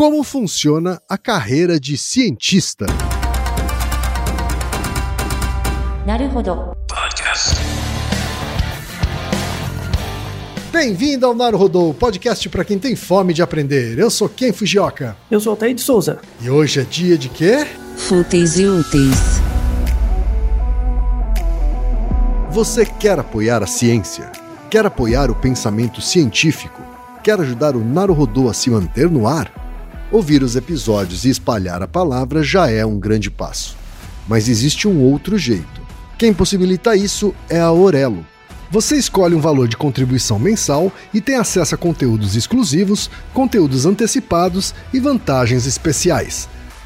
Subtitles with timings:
[0.00, 2.86] Como funciona a carreira de cientista?
[10.72, 13.98] Bem-vindo ao Naruhodô, podcast para quem tem fome de aprender.
[13.98, 15.14] Eu sou Ken Fujioka.
[15.30, 16.18] Eu sou Altair de Souza.
[16.40, 17.66] E hoje é dia de quê?
[17.98, 19.18] Fúteis e úteis.
[22.48, 24.32] Você quer apoiar a ciência?
[24.70, 26.80] Quer apoiar o pensamento científico?
[27.22, 29.60] Quer ajudar o Naruhodô a se manter no ar?
[30.12, 33.76] Ouvir os episódios e espalhar a palavra já é um grande passo.
[34.26, 35.80] Mas existe um outro jeito.
[36.18, 38.26] Quem possibilita isso é a Aurelo.
[38.72, 44.74] Você escolhe um valor de contribuição mensal e tem acesso a conteúdos exclusivos, conteúdos antecipados
[44.92, 46.48] e vantagens especiais.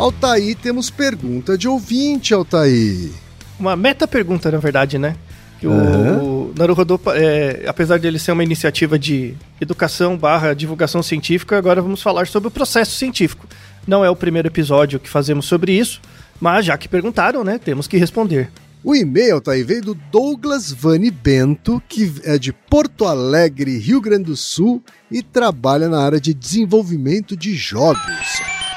[0.00, 3.12] Altaí, temos pergunta de ouvinte, Altaí.
[3.58, 5.14] Uma meta pergunta, na verdade, né?
[5.58, 6.22] Que o, Aham.
[6.22, 11.82] o Naruhodô, é, apesar de ele ser uma iniciativa de educação barra divulgação científica, agora
[11.82, 13.46] vamos falar sobre o processo científico.
[13.86, 16.00] Não é o primeiro episódio que fazemos sobre isso,
[16.40, 18.50] mas já que perguntaram, né, temos que responder.
[18.82, 24.24] O e-mail, Altaí, veio do Douglas Vani Bento, que é de Porto Alegre, Rio Grande
[24.24, 28.00] do Sul, e trabalha na área de desenvolvimento de jogos.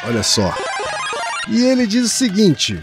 [0.06, 0.54] Olha só.
[1.50, 2.80] E ele diz o seguinte: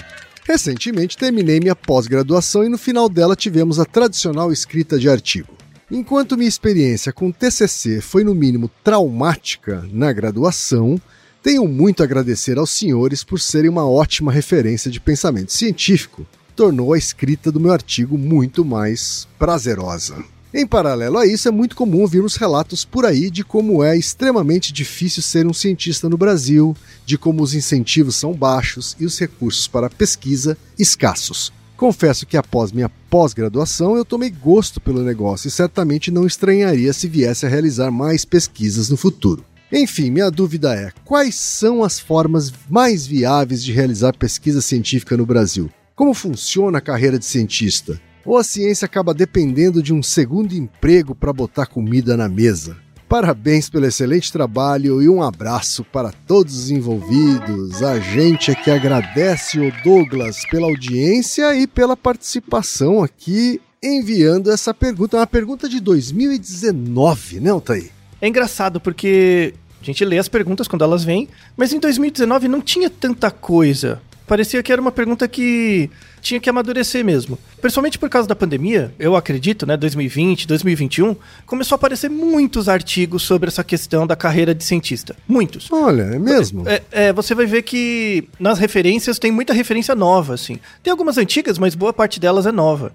[0.46, 5.56] Recentemente terminei minha pós-graduação e no final dela tivemos a tradicional escrita de artigo.
[5.90, 11.00] Enquanto minha experiência com TCC foi no mínimo traumática na graduação,
[11.42, 16.26] tenho muito a agradecer aos senhores por serem uma ótima referência de pensamento científico.
[16.54, 20.22] Tornou a escrita do meu artigo muito mais prazerosa.
[20.52, 24.72] Em paralelo a isso, é muito comum ouvirmos relatos por aí de como é extremamente
[24.72, 29.68] difícil ser um cientista no Brasil, de como os incentivos são baixos e os recursos
[29.68, 31.52] para pesquisa escassos.
[31.76, 37.06] Confesso que após minha pós-graduação eu tomei gosto pelo negócio e certamente não estranharia se
[37.06, 39.44] viesse a realizar mais pesquisas no futuro.
[39.72, 45.24] Enfim, minha dúvida é: quais são as formas mais viáveis de realizar pesquisa científica no
[45.24, 45.70] Brasil?
[45.94, 48.00] Como funciona a carreira de cientista?
[48.24, 52.76] Ou a ciência acaba dependendo de um segundo emprego para botar comida na mesa?
[53.08, 57.82] Parabéns pelo excelente trabalho e um abraço para todos os envolvidos.
[57.82, 64.72] A gente é que agradece o Douglas pela audiência e pela participação aqui enviando essa
[64.72, 65.16] pergunta.
[65.16, 67.90] É uma pergunta de 2019, né, Altair?
[68.20, 72.60] É engraçado porque a gente lê as perguntas quando elas vêm, mas em 2019 não
[72.60, 74.00] tinha tanta coisa.
[74.30, 75.90] Parecia que era uma pergunta que
[76.20, 77.36] tinha que amadurecer mesmo.
[77.60, 83.24] Principalmente por causa da pandemia, eu acredito, né, 2020, 2021, começou a aparecer muitos artigos
[83.24, 85.16] sobre essa questão da carreira de cientista.
[85.26, 85.66] Muitos.
[85.72, 86.62] Olha, é mesmo?
[86.68, 90.60] É, é, você vai ver que nas referências tem muita referência nova, assim.
[90.80, 92.92] Tem algumas antigas, mas boa parte delas é nova.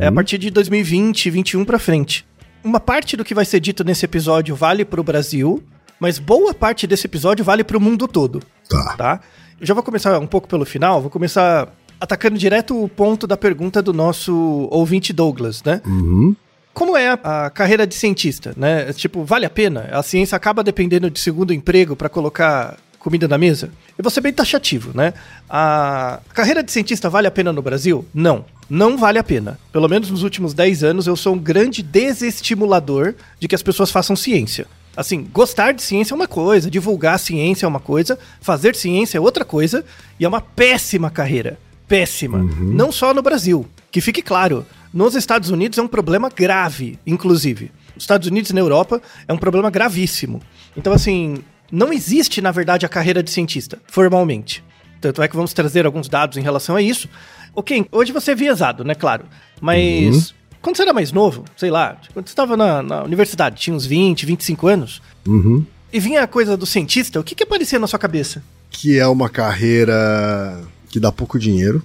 [0.00, 2.24] É a partir de 2020, 2021 pra frente.
[2.64, 5.62] Uma parte do que vai ser dito nesse episódio vale pro Brasil,
[6.00, 8.94] mas boa parte desse episódio vale pro mundo todo, Tá.
[8.96, 9.20] tá?
[9.60, 11.68] Já vou começar um pouco pelo final, vou começar
[12.00, 15.82] atacando direto o ponto da pergunta do nosso ouvinte Douglas, né?
[15.86, 16.34] Uhum.
[16.72, 18.92] Como é a, a carreira de cientista, né?
[18.92, 19.88] Tipo, vale a pena?
[19.92, 24.20] A ciência acaba dependendo de segundo emprego para colocar comida na mesa, eu vou ser
[24.20, 25.14] bem taxativo, né?
[25.48, 28.04] A carreira de cientista vale a pena no Brasil?
[28.14, 28.44] Não.
[28.68, 29.58] Não vale a pena.
[29.72, 33.90] Pelo menos nos últimos 10 anos, eu sou um grande desestimulador de que as pessoas
[33.90, 34.66] façam ciência.
[34.96, 39.20] Assim, gostar de ciência é uma coisa, divulgar ciência é uma coisa, fazer ciência é
[39.20, 39.84] outra coisa,
[40.18, 41.58] e é uma péssima carreira.
[41.86, 42.38] Péssima.
[42.38, 43.66] Não só no Brasil.
[43.90, 47.70] Que fique claro, nos Estados Unidos é um problema grave, inclusive.
[47.94, 50.40] Nos Estados Unidos e na Europa é um problema gravíssimo.
[50.76, 51.38] Então, assim,
[51.70, 54.62] não existe, na verdade, a carreira de cientista, formalmente.
[55.00, 57.08] Tanto é que vamos trazer alguns dados em relação a isso.
[57.54, 58.94] Ok, hoje você é viesado, né?
[58.94, 59.24] Claro.
[59.60, 63.74] Mas quando você era mais novo, sei lá, quando você estava na, na universidade, tinha
[63.74, 65.64] uns 20, 25 anos, Uhum.
[65.92, 68.42] e vinha a coisa do cientista, o que, que aparecia na sua cabeça?
[68.70, 71.82] Que é uma carreira que dá pouco dinheiro.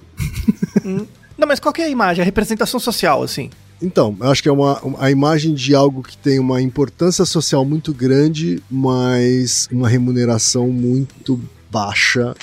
[1.36, 3.50] Não, mas qual que é a imagem, a representação social, assim?
[3.82, 7.64] Então, eu acho que é uma, a imagem de algo que tem uma importância social
[7.64, 11.38] muito grande, mas uma remuneração muito
[11.70, 12.34] baixa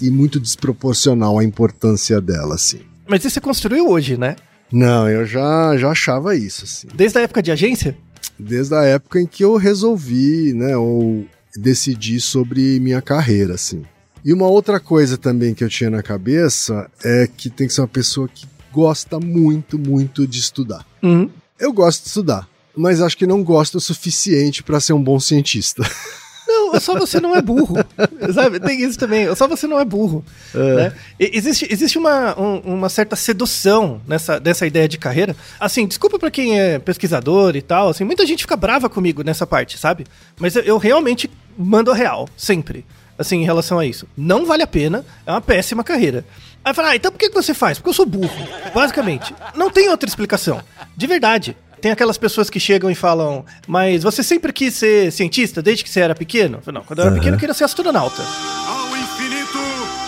[0.00, 2.80] e muito desproporcional à importância dela, assim.
[3.06, 4.36] Mas isso você construiu hoje, né?
[4.72, 6.88] Não, eu já, já achava isso, assim.
[6.94, 7.96] Desde a época de agência?
[8.38, 11.26] Desde a época em que eu resolvi, né, ou
[11.56, 13.82] decidi sobre minha carreira, assim.
[14.24, 17.80] E uma outra coisa também que eu tinha na cabeça é que tem que ser
[17.80, 20.86] uma pessoa que gosta muito, muito de estudar.
[21.02, 21.28] Uhum.
[21.58, 25.20] Eu gosto de estudar, mas acho que não gosto o suficiente para ser um bom
[25.20, 25.82] cientista.
[26.46, 27.76] Não, só você não é burro.
[28.34, 28.58] Sabe?
[28.60, 29.32] Tem isso também.
[29.34, 30.24] Só você não é burro.
[30.54, 30.92] né?
[31.18, 35.34] E- Existe, existe uma, um- uma certa sedução nessa, dessa ideia de carreira.
[35.58, 37.88] Assim, desculpa pra quem é pesquisador e tal.
[37.88, 40.04] Assim, muita gente fica brava comigo nessa parte, sabe?
[40.38, 42.84] Mas eu, eu realmente mando a real, sempre.
[43.18, 44.06] Assim, em relação a isso.
[44.16, 46.24] Não vale a pena, é uma péssima carreira.
[46.64, 47.78] Aí fala, ah, então por que que você faz?
[47.78, 48.48] Porque eu sou burro.
[48.74, 49.34] Basicamente.
[49.54, 50.60] Não tem outra explicação.
[50.96, 51.56] De verdade.
[51.82, 55.90] Tem aquelas pessoas que chegam e falam, mas você sempre quis ser cientista desde que
[55.90, 56.58] você era pequeno?
[56.58, 58.22] Eu falo, Não, quando eu era pequeno eu queria ser astronauta.
[58.22, 59.58] ao infinito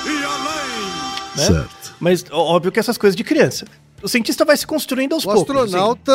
[0.07, 0.91] e além.
[1.37, 1.47] né?
[1.47, 1.95] Certo.
[1.99, 3.67] Mas óbvio que essas coisas de criança.
[4.03, 5.51] O cientista vai se construindo aos O poucos.
[5.51, 5.65] assim.
[5.65, 6.13] astronauta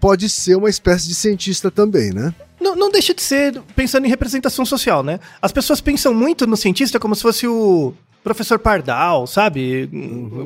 [0.00, 2.34] pode ser uma espécie de cientista também, né?
[2.60, 5.20] Não, não deixa de ser pensando em representação social, né?
[5.40, 7.94] As pessoas pensam muito no cientista como se fosse o
[8.28, 9.88] professor Pardal, sabe?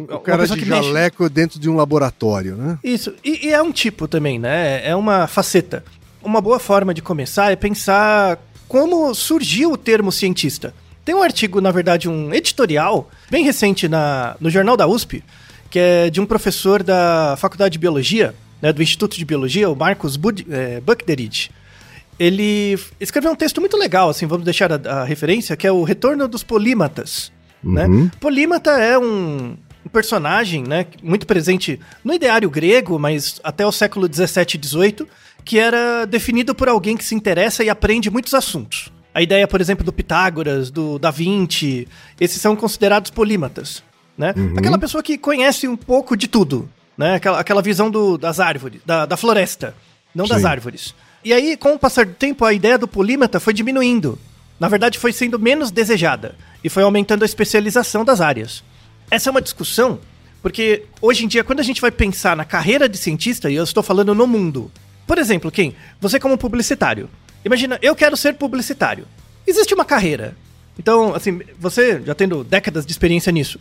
[0.09, 2.79] O cara de jaleco dentro de um laboratório, né?
[2.85, 3.13] Isso.
[3.25, 4.87] E, e é um tipo também, né?
[4.89, 5.85] É uma faceta.
[6.23, 8.39] Uma boa forma de começar é pensar
[8.69, 10.73] como surgiu o termo cientista.
[11.05, 15.25] Tem um artigo, na verdade, um editorial bem recente na, no Jornal da USP,
[15.69, 19.75] que é de um professor da Faculdade de Biologia, né, do Instituto de Biologia, o
[19.75, 21.51] Marcos Bud, é, Buckderidge.
[22.17, 25.83] Ele escreveu um texto muito legal, assim, vamos deixar a, a referência, que é o
[25.83, 27.33] Retorno dos Polímatas.
[27.63, 28.11] Né?
[28.21, 34.09] Polímata é um, um personagem né, muito presente no ideário grego, mas até o século
[34.09, 35.09] 17 e 18,
[35.45, 38.91] que era definido por alguém que se interessa e aprende muitos assuntos.
[39.15, 41.87] A ideia, por exemplo, do Pitágoras, do Da Vinci,
[42.21, 43.83] esses são considerados polímatas.
[44.17, 44.35] Né?
[44.57, 47.15] Aquela pessoa que conhece um pouco de tudo, né?
[47.17, 49.75] aquela, aquela visão do- das árvores, da, da floresta,
[50.15, 50.47] não das Sim.
[50.49, 50.95] árvores.
[51.25, 54.19] E aí, com o passar do tempo, a ideia do polímata foi diminuindo.
[54.59, 58.63] Na verdade, foi sendo menos desejada e foi aumentando a especialização das áreas.
[59.11, 59.99] Essa é uma discussão
[60.43, 63.63] porque hoje em dia, quando a gente vai pensar na carreira de cientista, e eu
[63.63, 64.71] estou falando no mundo,
[65.07, 65.75] por exemplo, quem?
[66.01, 67.09] Você como publicitário.
[67.45, 69.07] Imagina, eu quero ser publicitário.
[69.47, 70.37] Existe uma carreira.
[70.77, 73.59] Então, assim, você já tendo décadas de experiência nisso,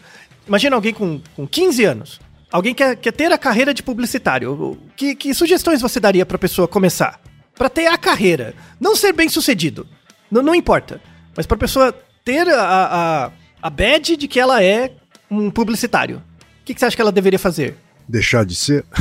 [0.48, 2.20] imagina alguém com, com 15 anos.
[2.52, 4.78] Alguém quer, quer ter a carreira de publicitário.
[4.96, 7.22] Que, que sugestões você daria para a pessoa começar?
[7.56, 8.56] Para ter a carreira.
[8.80, 9.88] Não ser bem sucedido.
[10.32, 11.00] Não, não importa.
[11.36, 14.92] Mas para a pessoa ter a, a, a badge de que ela é
[15.30, 16.18] um publicitário.
[16.18, 17.76] O que, que você acha que ela deveria fazer?
[18.08, 18.84] Deixar de ser?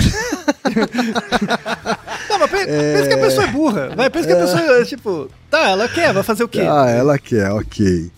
[2.29, 3.89] Não, mas pe- pensa que a pessoa é burra.
[3.97, 6.61] Vai, pensa que a pessoa, tipo, tá, ela quer, vai fazer o quê?
[6.61, 8.11] Ah, ela quer, ok.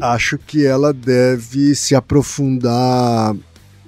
[0.00, 3.34] Acho que ela deve se aprofundar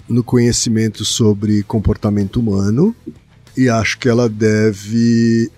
[0.09, 2.95] no conhecimento sobre comportamento humano
[3.57, 5.51] e acho que ela deve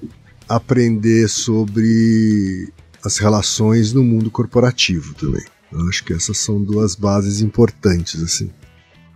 [0.48, 2.68] aprender sobre
[3.04, 5.44] as relações no mundo corporativo também.
[5.70, 8.50] Eu acho que essas são duas bases importantes assim.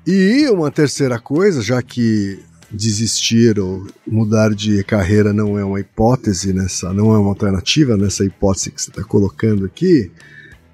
[0.07, 2.39] E uma terceira coisa, já que
[2.71, 8.25] desistir ou mudar de carreira não é uma hipótese nessa, não é uma alternativa nessa
[8.25, 10.11] hipótese que você está colocando aqui,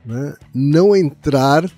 [0.04, 0.34] né?
[0.52, 1.70] Não entrar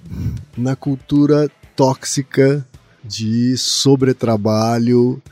[0.57, 2.67] na cultura tóxica
[3.05, 5.23] de sobretrabalho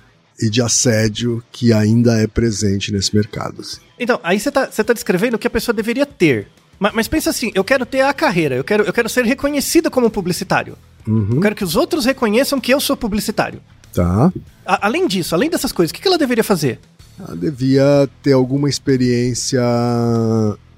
[0.41, 3.61] e de assédio que ainda é presente nesse mercado.
[3.61, 3.84] assim.
[3.99, 6.49] Então, aí você tá, você tá descrevendo o que a pessoa deveria ter.
[6.79, 9.91] Mas, mas pensa assim, eu quero ter a carreira, eu quero, eu quero ser reconhecido
[9.91, 10.77] como publicitário.
[11.07, 13.61] Eu quero que os outros reconheçam que eu sou publicitário.
[13.93, 14.33] Tá?
[14.67, 16.81] A- além disso, além dessas coisas, o que, que ela deveria fazer?
[17.21, 19.63] Ela devia ter alguma experiência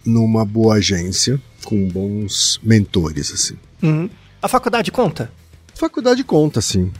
[0.04, 3.56] numa boa agência, com bons mentores, assim.
[3.82, 4.08] Uhum.
[4.42, 5.30] A faculdade conta?
[5.74, 6.92] A faculdade conta, sim.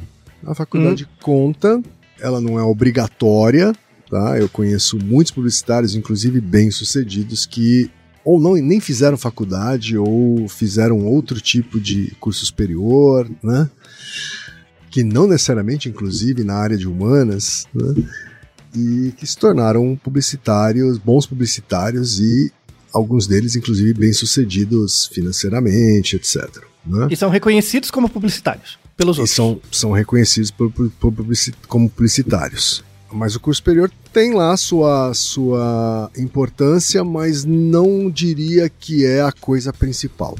[0.46, 1.80] A faculdade conta,
[2.20, 3.72] ela não é obrigatória,
[4.10, 4.38] tá?
[4.38, 7.90] Eu conheço muitos publicitários, inclusive bem-sucedidos, que
[8.24, 13.70] ou não nem fizeram faculdade ou fizeram outro tipo de curso superior, né?
[14.90, 17.94] Que não necessariamente, inclusive, na área de humanas, né?
[18.74, 22.52] E que se tornaram publicitários, bons publicitários e
[22.92, 26.62] alguns deles, inclusive, bem-sucedidos financeiramente, etc.
[26.84, 27.08] Né?
[27.10, 29.36] E são reconhecidos como publicitários pelos E outros.
[29.36, 31.14] são, são reconhecidos por- por- por
[31.68, 32.82] como publicitários.
[33.12, 39.32] Mas o curso superior tem lá sua, sua importância, mas não diria que é a
[39.32, 40.36] coisa principal.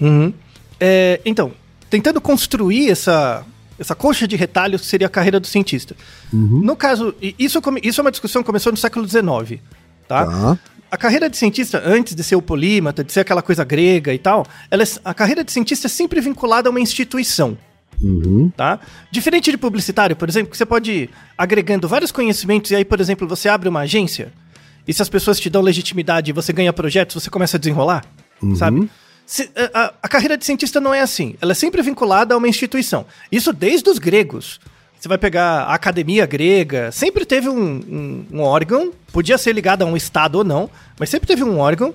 [0.00, 0.32] Uhum.
[0.78, 1.52] É, então,
[1.90, 3.44] tentando construir essa,
[3.78, 5.96] essa coxa de retalhos seria a carreira do cientista.
[6.32, 9.60] No caso, isso, isso é uma discussão que começou no século XIX,
[10.06, 10.26] tá?
[10.26, 10.58] Tá?
[10.90, 14.18] A carreira de cientista, antes de ser o polímata, de ser aquela coisa grega e
[14.18, 17.58] tal, ela é- a carreira de cientista é sempre vinculada a uma instituição.
[18.02, 18.50] Uhum.
[18.56, 18.78] tá?
[19.10, 23.00] Diferente de publicitário, por exemplo, que você pode ir agregando vários conhecimentos e aí, por
[23.00, 24.32] exemplo, você abre uma agência
[24.86, 28.04] e se as pessoas te dão legitimidade e você ganha projetos, você começa a desenrolar,
[28.56, 28.88] sabe?
[29.26, 31.34] Se- a, a- a carreira de cientista não é assim.
[31.40, 33.04] Ela é sempre vinculada a uma instituição.
[33.30, 34.58] Isso desde os gregos.
[34.98, 39.82] Você vai pegar a academia grega, sempre teve um, um- um órgão, podia ser ligado
[39.82, 41.92] a um estado ou não, mas sempre teve um órgão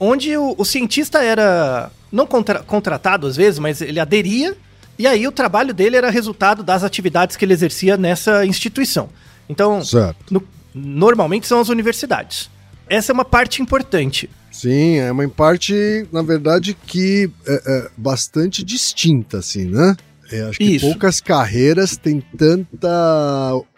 [0.00, 4.56] onde o, o cientista era não contra- contratado às vezes, mas ele aderia
[4.98, 9.08] e aí o trabalho dele era resultado das atividades que ele exercia nessa instituição.
[9.48, 9.82] Então,
[10.30, 10.42] no-
[10.74, 12.50] normalmente são as universidades.
[12.88, 14.28] Essa é uma parte importante.
[14.50, 19.96] Sim, é uma parte, na verdade, que é, é bastante distinta, assim, né?
[20.30, 20.86] Eu acho que Isso.
[20.86, 22.88] poucas carreiras têm tanta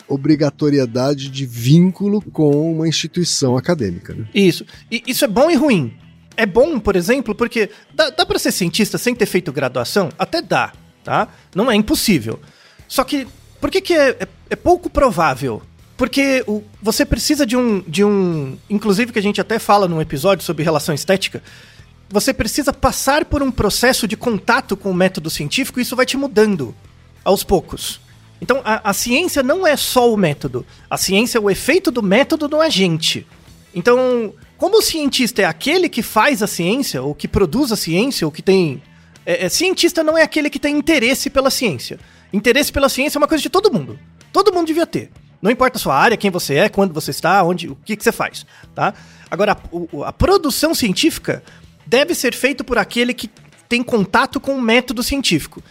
[0.08, 4.26] obrigatoriedade de vínculo com uma instituição acadêmica, né?
[4.34, 4.64] Isso.
[4.90, 5.94] E isso é bom e ruim.
[6.36, 10.08] É bom, por exemplo, porque dá, dá para ser cientista sem ter feito graduação?
[10.18, 10.72] Até dá,
[11.04, 11.28] tá?
[11.54, 12.40] Não é impossível.
[12.88, 13.26] Só que,
[13.60, 15.62] por que, que é, é- é pouco provável?
[15.96, 18.56] Porque o- você precisa de um, de um.
[18.68, 21.42] Inclusive, que a gente até fala num episódio sobre relação estética.
[22.10, 26.04] Você precisa passar por um processo de contato com o método científico e isso vai
[26.06, 26.74] te mudando
[27.24, 28.00] aos poucos.
[28.40, 30.66] Então, a, a ciência não é só o método.
[30.90, 33.26] A ciência é o efeito do método no agente.
[33.74, 38.26] Então, como o cientista é aquele que faz a ciência, ou que produz a ciência,
[38.26, 38.82] ou que tem.
[39.26, 41.98] É, é, cientista não é aquele que tem interesse pela ciência.
[42.32, 43.98] Interesse pela ciência é uma coisa de todo mundo.
[44.32, 45.10] Todo mundo devia ter.
[45.40, 48.02] Não importa a sua área, quem você é, quando você está, onde, o que, que
[48.02, 48.94] você faz, tá?
[49.30, 51.42] Agora, a, a produção científica
[51.86, 53.30] deve ser feita por aquele que
[53.68, 55.62] tem contato com o método científico.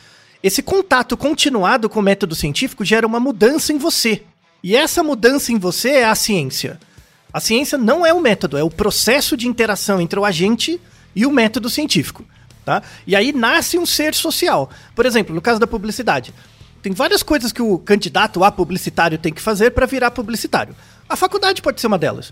[0.41, 4.23] Esse contato continuado com o método científico gera uma mudança em você.
[4.61, 6.79] E essa mudança em você é a ciência.
[7.31, 10.79] A ciência não é o método, é o processo de interação entre o agente
[11.15, 12.25] e o método científico.
[12.65, 12.81] Tá?
[13.05, 14.69] E aí nasce um ser social.
[14.95, 16.33] Por exemplo, no caso da publicidade.
[16.81, 20.75] Tem várias coisas que o candidato a publicitário tem que fazer para virar publicitário.
[21.07, 22.31] A faculdade pode ser uma delas.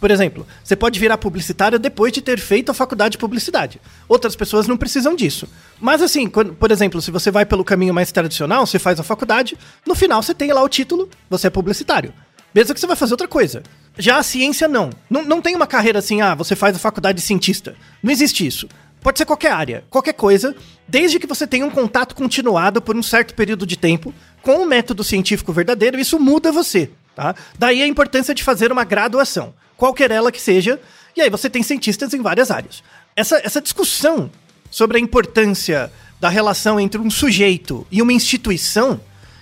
[0.00, 3.80] Por exemplo, você pode virar publicitário depois de ter feito a faculdade de publicidade.
[4.08, 5.48] Outras pessoas não precisam disso.
[5.80, 9.02] Mas assim, quando- por exemplo, se você vai pelo caminho mais tradicional, você faz a
[9.02, 12.12] faculdade, no final você tem lá o título, você é publicitário.
[12.54, 13.62] Mesmo que você vai fazer outra coisa.
[13.98, 14.90] Já a ciência não.
[15.10, 17.74] Não, não tem uma carreira assim, ah, você faz a faculdade de cientista.
[18.00, 18.68] Não existe isso.
[19.08, 20.54] Pode ser qualquer área, qualquer coisa,
[20.86, 24.12] desde que você tenha um contato continuado por um certo período de tempo
[24.42, 27.34] com o método científico verdadeiro, isso muda você, tá?
[27.58, 30.78] Daí a importância de fazer uma graduação, qualquer ela que seja,
[31.16, 32.82] e aí você tem cientistas em várias áreas.
[33.16, 34.30] Essa, essa discussão
[34.70, 39.00] sobre a importância da relação entre um sujeito e uma instituição,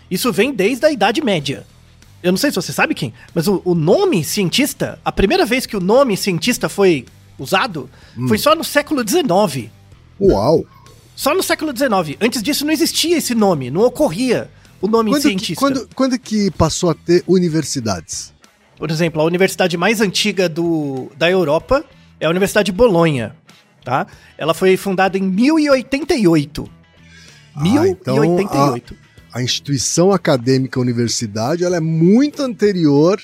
[0.08, 1.66] isso vem desde a Idade Média.
[2.22, 5.66] Eu não sei se você sabe quem, mas o, o nome cientista, a primeira vez
[5.66, 7.04] que o nome cientista foi
[7.38, 7.88] usado,
[8.28, 9.70] foi só no século XIX.
[10.20, 10.64] Uau!
[11.14, 12.16] Só no século XIX.
[12.20, 14.50] Antes disso não existia esse nome, não ocorria
[14.80, 15.60] o nome Quando que, cientista.
[15.60, 18.34] quando, quando que passou a ter universidades?
[18.78, 21.84] Por exemplo, a universidade mais antiga do, da Europa
[22.20, 23.34] é a Universidade de Bolonha,
[23.82, 24.06] tá?
[24.36, 26.70] Ela foi fundada em 1088.
[27.56, 28.94] Ah, então 1088.
[29.32, 33.20] A instituição acadêmica universidade ela é muito anterior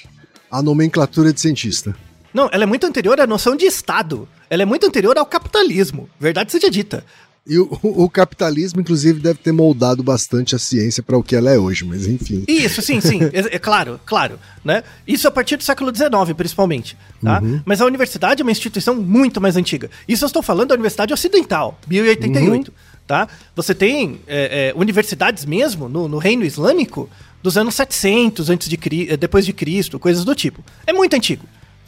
[0.50, 1.95] à nomenclatura de cientista.
[2.32, 4.28] Não, ela é muito anterior à noção de Estado.
[4.48, 6.08] Ela é muito anterior ao capitalismo.
[6.18, 7.04] Verdade seja dita.
[7.44, 11.50] E o, o capitalismo, inclusive, deve ter moldado bastante a ciência para o que ela
[11.50, 12.44] é hoje, mas enfim.
[12.46, 13.18] Isso, sim, sim.
[13.32, 14.38] É, é claro, claro.
[14.64, 14.84] Né?
[15.06, 16.96] Isso a partir do século XIX, principalmente.
[17.20, 17.42] Tá?
[17.64, 19.90] Mas a universidade é uma instituição muito mais antiga.
[20.06, 22.72] Isso eu estou falando da Universidade Ocidental, 1088.
[23.06, 23.28] Tá?
[23.56, 27.10] Você tem é, é, universidades mesmo no, no Reino Islâmico
[27.42, 28.76] dos anos 700 antes de,
[29.16, 30.64] depois de Cristo, coisas do tipo.
[30.86, 31.44] É muito antigo.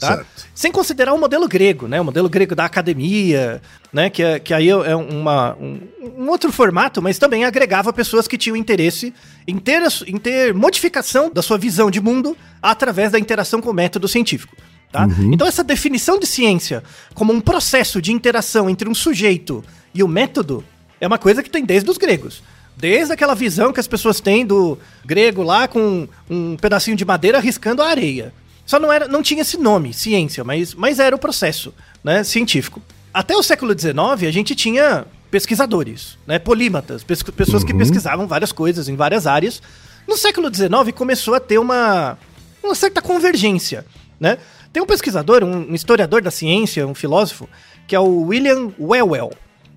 [0.09, 0.17] Tá?
[0.17, 0.47] Certo.
[0.55, 2.01] Sem considerar o modelo grego, né?
[2.01, 3.61] O modelo grego da academia,
[3.93, 4.09] né?
[4.11, 5.81] Que, é- que aí é uma, um,
[6.19, 9.13] um outro formato, mas também agregava pessoas que tinham interesse
[9.47, 13.75] em ter, em ter modificação da sua visão de mundo através da interação com o
[13.75, 14.57] método científico.
[14.93, 15.09] Tá?
[15.33, 16.83] Então, essa definição de ciência
[17.15, 20.63] como um processo de interação entre um sujeito e o método
[21.01, 22.43] é uma coisa que tem desde os gregos.
[22.77, 27.41] Desde aquela visão que as pessoas têm do grego lá com um pedacinho de madeira
[27.41, 28.33] riscando a areia.
[28.67, 32.81] Só não, era, não tinha esse nome, ciência, mas, mas era o processo né, científico.
[33.13, 33.95] Até o século XIX,
[34.27, 39.61] a gente tinha pesquisadores, né, polímatas, pes- pessoas que pesquisavam várias coisas em várias áreas.
[40.09, 42.19] No século XIX, começou a ter uma,
[42.63, 43.85] uma certa convergência.
[44.19, 44.39] Né?
[44.73, 47.49] Tem um pesquisador, um um historiador da ciência, um filósofo,
[47.87, 49.31] que é o William Whewell,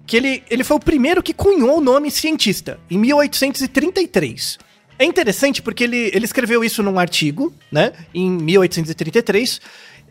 [0.06, 4.58] que ele, ele foi o primeiro que cunhou o nome cientista, em 1833.
[5.00, 9.62] É interessante porque ele, ele escreveu isso num artigo, né, em 1833.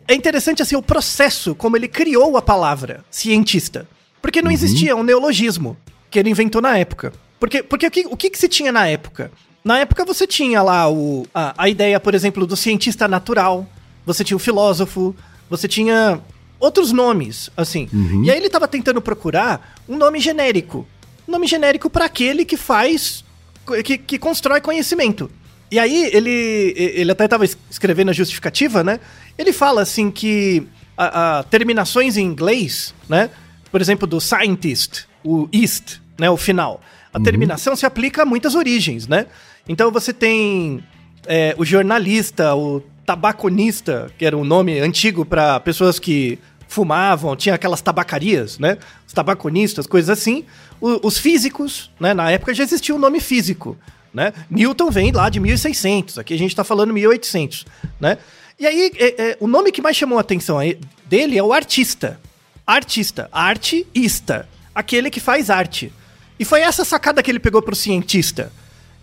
[0.07, 3.87] É interessante, assim, o processo como ele criou a palavra cientista.
[4.21, 5.77] Porque não existia um neologismo
[6.09, 7.13] que ele inventou na época.
[7.39, 9.31] Porque, porque o, que, o que, que se tinha na época?
[9.63, 13.67] Na época você tinha lá o, a, a ideia, por exemplo, do cientista natural,
[14.05, 15.13] você tinha o filósofo,
[15.49, 16.21] você tinha
[16.59, 17.89] outros nomes, assim.
[18.23, 20.87] E aí ele estava tentando procurar um nome genérico.
[21.27, 23.23] Um nome genérico para aquele que faz.
[23.83, 25.29] Que, que constrói conhecimento.
[25.69, 28.99] E aí ele, ele até estava escrevendo a justificativa, né?
[29.37, 30.65] Ele fala assim que
[30.97, 33.29] a, a terminações em inglês, né?
[33.69, 36.29] Por exemplo, do scientist, o ist, né?
[36.29, 36.81] O final.
[37.13, 39.25] A terminação se aplica a muitas origens, né?
[39.67, 40.83] Então você tem
[41.25, 47.55] é, o jornalista, o tabaconista, que era um nome antigo para pessoas que fumavam, tinha
[47.55, 48.77] aquelas tabacarias, né?
[49.05, 50.45] Os tabaconistas, coisas assim.
[50.79, 52.13] O- os físicos, né?
[52.13, 53.77] Na época já existia o nome físico,
[54.13, 54.33] né?
[54.49, 57.65] Newton vem lá de 1600, aqui a gente tá falando 1800,
[57.99, 58.17] né?
[58.59, 60.57] E aí, é- é, o nome que mais chamou a atenção
[61.05, 62.19] dele é o artista.
[62.65, 65.91] Artista, artista, aquele que faz arte.
[66.39, 68.51] E foi essa sacada que ele pegou pro cientista.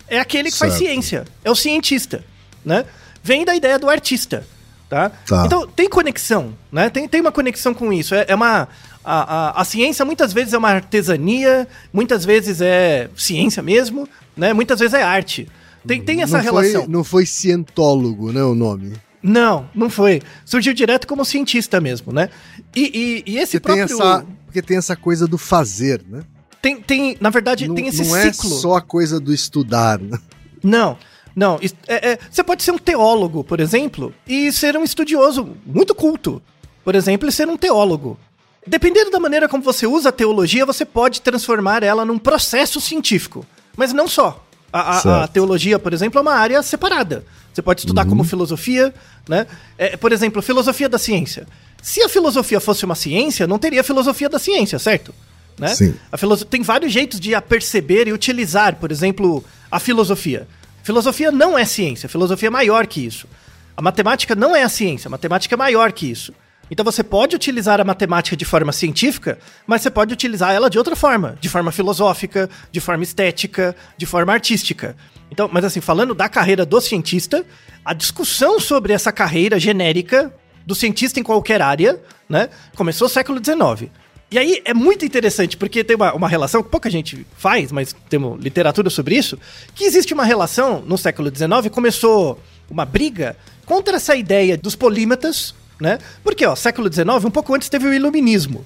[0.08, 0.84] É aquele que faz Certo.
[0.86, 2.24] ciência, é o cientista,
[2.64, 2.84] né?
[3.22, 4.46] Vem da ideia do artista,
[4.88, 5.10] tá?
[5.26, 5.44] Tá.
[5.46, 6.90] Então, tem conexão, né?
[6.90, 8.14] Tem, tem uma conexão com isso.
[8.14, 8.68] É, é uma...
[9.04, 14.52] A, a, a ciência muitas vezes é uma artesania, muitas vezes é ciência mesmo, né?
[14.52, 15.48] Muitas vezes é arte.
[15.86, 16.80] Tem, tem essa não relação.
[16.82, 18.94] Foi, não foi cientólogo, né, o nome?
[19.22, 20.22] Não, não foi.
[20.44, 22.30] Surgiu direto como cientista mesmo, né?
[22.74, 24.06] E, e, e esse Porque tem, próprio...
[24.06, 26.22] essa, porque tem essa coisa do fazer, né?
[26.60, 28.50] Tem, tem, na verdade, não tem esse não é ciclo.
[28.50, 30.18] só a coisa do estudar, né?
[30.62, 30.96] Não,
[31.36, 31.58] não.
[31.86, 36.40] É- é, você pode ser um teólogo, por exemplo, e ser um estudioso muito culto.
[36.82, 38.18] Por exemplo, e ser um teólogo.
[38.66, 43.44] Dependendo da maneira como você usa a teologia, você pode transformar ela num processo científico.
[43.76, 44.44] Mas não só.
[44.72, 47.24] A, a- a teologia, por exemplo, é uma área separada.
[47.52, 48.92] Você pode estudar como filosofia,
[49.28, 49.46] né?
[49.78, 51.46] É, por exemplo, filosofia da ciência.
[51.80, 55.14] Se a filosofia fosse uma ciência, não teria filosofia da ciência, certo?
[55.56, 55.68] Né?
[55.68, 55.94] Sim.
[56.10, 60.48] A filoso- Tem vários jeitos de a perceber e utilizar, por exemplo, a filosofia.
[60.82, 63.28] Filosofia não é ciência, filosofia é maior que isso.
[63.76, 66.32] A matemática não é a ciência, a matemática é maior que isso.
[66.70, 70.78] Então você pode utilizar a matemática de forma científica, mas você pode utilizar ela de
[70.78, 74.96] outra forma, de forma filosófica, de forma estética, de forma artística.
[75.30, 77.44] Então, mas assim, falando da carreira do cientista,
[77.84, 80.32] a discussão sobre essa carreira genérica
[80.66, 83.90] do cientista em qualquer área, né, começou no século XIX.
[84.30, 87.94] E aí é muito interessante, porque tem uma, uma relação que pouca gente faz, mas
[88.08, 89.38] temos literatura sobre isso,
[89.74, 95.54] que existe uma relação no século XIX, começou uma briga contra essa ideia dos polímatas,
[95.80, 95.98] né?
[96.22, 98.64] Porque, ó, século XIX, um pouco antes teve o iluminismo.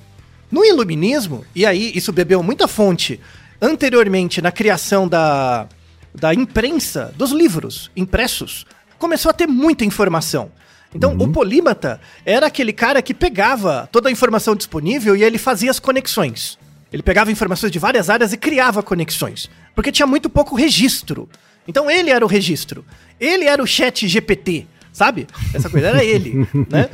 [0.51, 3.21] No iluminismo, e aí isso bebeu muita fonte
[3.61, 5.67] anteriormente na criação da,
[6.15, 8.65] da imprensa, dos livros impressos,
[8.99, 10.51] começou a ter muita informação.
[10.95, 15.71] Então, o polímata era aquele cara que pegava toda a informação disponível e ele fazia
[15.71, 16.59] as conexões.
[16.91, 19.51] Ele pegava informações de várias áreas e criava conexões.
[19.75, 21.29] Porque tinha muito pouco registro.
[21.67, 22.87] Então, ele era o registro.
[23.21, 24.67] Ele era o chat GPT,
[24.99, 25.27] sabe?
[25.55, 26.89] Essa coisa era ele, né?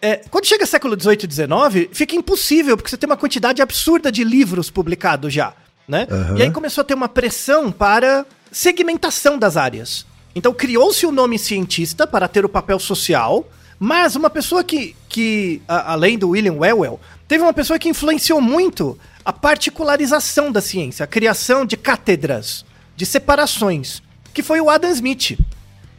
[0.00, 4.10] É, quando chega século XVIII e XIX, fica impossível, porque você tem uma quantidade absurda
[4.12, 5.52] de livros publicados já,
[5.86, 6.06] né?
[6.36, 10.06] E aí começou a ter uma pressão para segmentação das áreas.
[10.34, 15.60] Então criou-se o nome cientista para ter o papel social, mas uma pessoa que, que
[15.66, 21.04] a- além do William Whewell, teve uma pessoa que influenciou muito a particularização da ciência,
[21.04, 22.64] a criação de cátedras,
[22.96, 25.38] de separações, que foi o Adam Smith.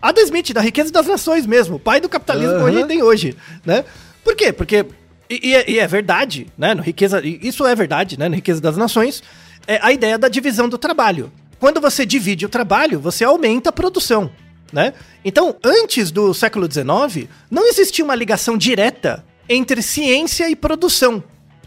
[0.02, 3.04] Adam Smith, da riqueza das nações mesmo, o pai do capitalismo que a gente tem
[3.04, 3.36] hoje,
[3.66, 3.84] né?
[4.24, 4.52] Por quê?
[4.54, 4.86] Porque,
[5.30, 6.74] e, e é, e é verdade, né?
[6.74, 8.30] No riqueza, isso é verdade, né?
[8.30, 9.22] No riqueza das nações,
[9.68, 11.32] é a ideia da divisão do trabalho.
[11.60, 14.32] Quando você divide o trabalho, você aumenta a produção.
[14.72, 14.94] né?
[15.26, 21.24] Então, antes do século XIX, não existia uma ligação direta entre ciência e produção,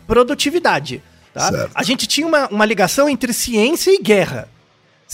[0.06, 1.02] produtividade.
[1.34, 1.68] Tá?
[1.74, 4.48] A gente tinha uma, uma ligação entre ciência e guerra.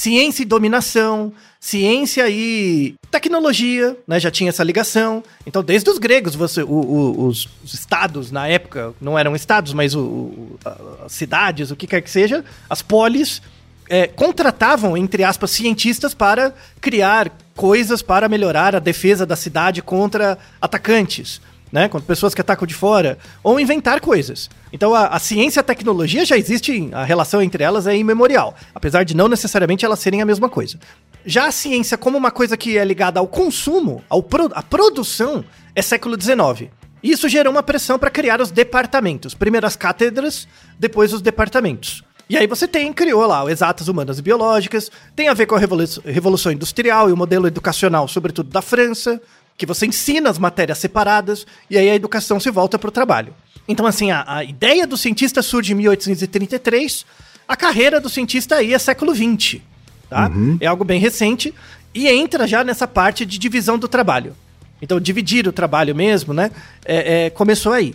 [0.02, 4.20] Ciência e dominação, ciência e tecnologia, né?
[4.20, 5.24] Já tinha essa ligação.
[5.44, 9.72] Então, desde os gregos, você, o- o- os, os estados na época não eram estados,
[9.72, 10.56] mas o-
[11.04, 13.42] as cidades, o que quer que seja, as polis
[13.90, 20.38] é, contratavam, entre aspas, cientistas para criar coisas para melhorar a defesa da cidade contra
[20.60, 21.40] atacantes,
[21.72, 21.88] né?
[21.88, 24.48] Contra pessoas que atacam de fora, ou inventar coisas.
[24.72, 28.54] Então a, a ciência e a tecnologia já existe, a relação entre elas é imemorial,
[28.74, 30.78] apesar de não necessariamente elas serem a mesma coisa.
[31.24, 35.44] Já a ciência, como uma coisa que é ligada ao consumo, ao pro, à produção,
[35.74, 36.70] é século XIX.
[37.02, 39.34] Isso gerou uma pressão para criar os departamentos.
[39.34, 42.02] Primeiro as cátedras, depois os departamentos.
[42.30, 45.58] E aí você tem, criou lá Exatas Humanas e Biológicas, tem a ver com a
[45.58, 49.18] Revolu- Revolução Industrial e o modelo educacional, sobretudo da França,
[49.58, 53.34] que você ensina as matérias separadas, e aí a educação se volta para o trabalho.
[53.68, 57.04] Então, assim, a, a ideia do cientista surge em 1833,
[57.46, 59.60] a carreira do cientista aí é século XX,
[60.08, 60.30] tá?
[60.60, 61.52] É algo bem recente,
[61.94, 64.34] e entra já nessa parte de divisão do trabalho.
[64.80, 66.50] Então, dividir o trabalho mesmo, né?
[66.84, 67.94] é- é, começou aí.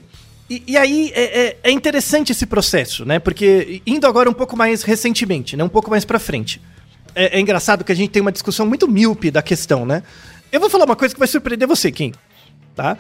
[0.50, 3.18] E, e aí é, é- é interessante esse processo, né?
[3.20, 5.64] Porque indo agora um pouco mais recentemente, né?
[5.64, 6.60] Um pouco mais pra frente.
[7.16, 10.04] É, é engraçado que a gente tem uma discussão muito míope da questão, né?
[10.54, 12.14] Eu vou falar uma coisa que vai surpreender você, Kim.
[12.76, 12.96] Tá?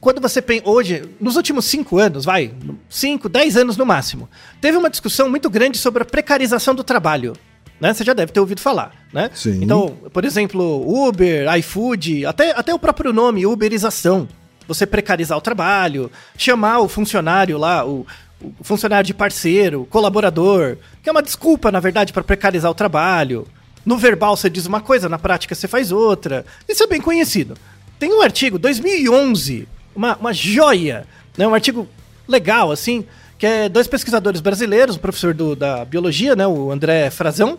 [0.00, 0.68] Quando você pensa.
[0.68, 2.52] Hoje, nos últimos cinco anos, vai,
[2.88, 4.28] cinco, dez anos no máximo,
[4.60, 7.34] teve uma discussão muito grande sobre a precarização do trabalho.
[7.80, 7.94] Né?
[7.94, 9.30] Você já deve ter ouvido falar, né?
[9.32, 9.62] Sim.
[9.62, 14.28] Então, por exemplo, Uber, iFood, até, até o próprio nome, Uberização.
[14.66, 18.04] Você precarizar o trabalho, chamar o funcionário lá, o,
[18.40, 23.46] o funcionário de parceiro, colaborador, que é uma desculpa, na verdade, para precarizar o trabalho.
[23.84, 26.44] No verbal você diz uma coisa, na prática você faz outra.
[26.68, 27.54] Isso é bem conhecido.
[27.98, 31.46] Tem um artigo, 2011, uma, uma joia, né?
[31.46, 31.86] um artigo
[32.26, 33.04] legal, assim,
[33.38, 37.58] que é dois pesquisadores brasileiros, o professor do- da biologia, né, o André Frazão,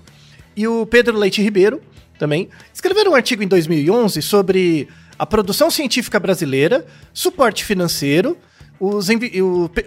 [0.56, 1.82] e o Pedro Leite Ribeiro,
[2.20, 8.38] também, escreveram um artigo em 2011 sobre a produção científica brasileira, suporte financeiro,
[8.80, 9.08] os,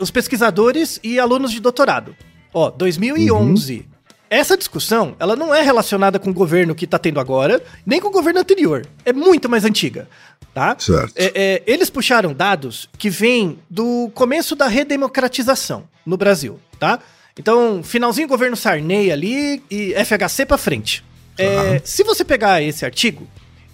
[0.01, 2.15] os pesquisadores e alunos de doutorado.
[2.53, 3.87] Ó, 2011.
[4.31, 8.09] Essa discussão, ela não é relacionada com o governo que está tendo agora, nem com
[8.09, 8.87] o governo anterior.
[9.05, 10.09] É muito mais antiga,
[10.53, 10.75] tá?
[10.79, 11.13] Certo.
[11.17, 16.99] É, é, eles puxaram dados que vêm do começo da redemocratização no Brasil, tá?
[17.39, 21.05] Então, finalzinho governo Sarney ali e FHC pra frente.
[21.37, 23.27] É, se você pegar esse artigo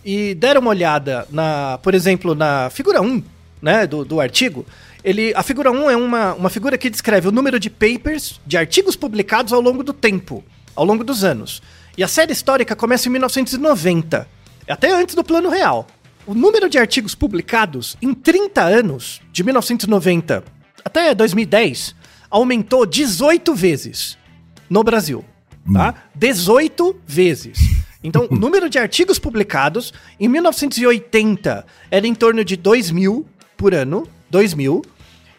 [0.05, 3.23] e der uma olhada na, por exemplo, na figura 1,
[3.61, 4.65] né, do, do artigo,
[5.03, 8.57] ele, a figura 1 é uma, uma figura que descreve o número de papers, de
[8.57, 11.63] artigos publicados ao longo do tempo, ao longo dos anos.
[11.97, 14.29] E a série histórica começa em 1990,
[14.69, 15.87] até antes do Plano Real.
[16.27, 20.45] O número de artigos publicados em 30 anos, de 1990
[20.85, 21.95] até 2010,
[22.31, 24.19] aumentou 18 vezes
[24.69, 25.25] no Brasil,
[25.73, 25.95] tá?
[26.15, 27.59] 18 vezes.
[28.05, 33.75] Então, o número de artigos publicados em 1980 era em torno de 2 mil por
[33.75, 34.83] ano, 2 mil.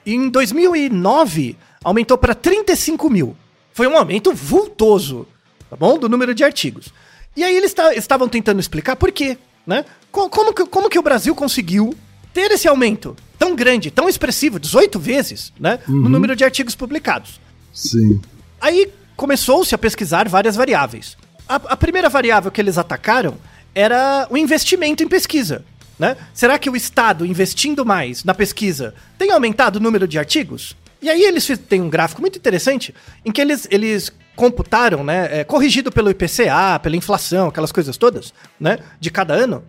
[0.05, 3.35] E em 2009 aumentou para 35 mil.
[3.73, 5.27] Foi um aumento vultoso,
[5.69, 5.97] tá bom?
[5.97, 6.93] Do número de artigos.
[7.35, 9.85] E aí eles ta- estavam tentando explicar por quê, né?
[10.11, 11.95] Co- Como que, como que o Brasil conseguiu
[12.33, 15.79] ter esse aumento tão grande, tão expressivo, 18 vezes, né?
[15.87, 17.39] No número de artigos publicados.
[17.73, 18.19] Sim.
[18.59, 21.15] Aí começou-se a pesquisar várias variáveis.
[21.47, 23.37] A, a primeira variável que eles atacaram
[23.73, 25.63] era o investimento em pesquisa.
[26.01, 26.17] Né?
[26.33, 30.75] Será que o Estado investindo mais na pesquisa tem aumentado o número de artigos?
[30.99, 32.91] E aí eles têm um gráfico muito interessante
[33.23, 38.33] em que eles, eles computaram, né, é, corrigido pelo IPCA, pela inflação, aquelas coisas todas,
[38.59, 39.63] né, de cada ano,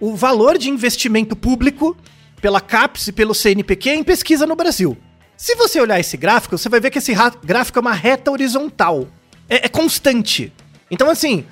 [0.00, 1.94] o valor de investimento público
[2.40, 4.96] pela CAPES e pelo CNPq em pesquisa no Brasil.
[5.36, 7.12] Se você olhar esse gráfico, você vai ver que esse
[7.44, 9.06] gráfico é uma reta horizontal.
[9.50, 10.50] É, é constante.
[10.90, 11.44] Então, assim,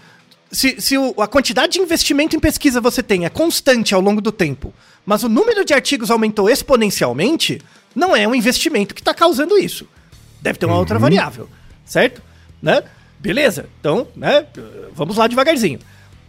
[0.52, 4.20] se, se o- a quantidade de investimento em pesquisa você tem é constante ao longo
[4.20, 4.72] do tempo,
[5.04, 7.60] mas o número de artigos aumentou exponencialmente,
[7.94, 9.86] não é um investimento que está causando isso.
[10.40, 11.48] Deve ter uma outra variável,
[11.84, 12.20] certo?
[12.60, 12.82] Né?
[13.18, 13.66] Beleza?
[13.80, 14.44] Então, né?
[14.94, 15.78] Vamos lá devagarzinho.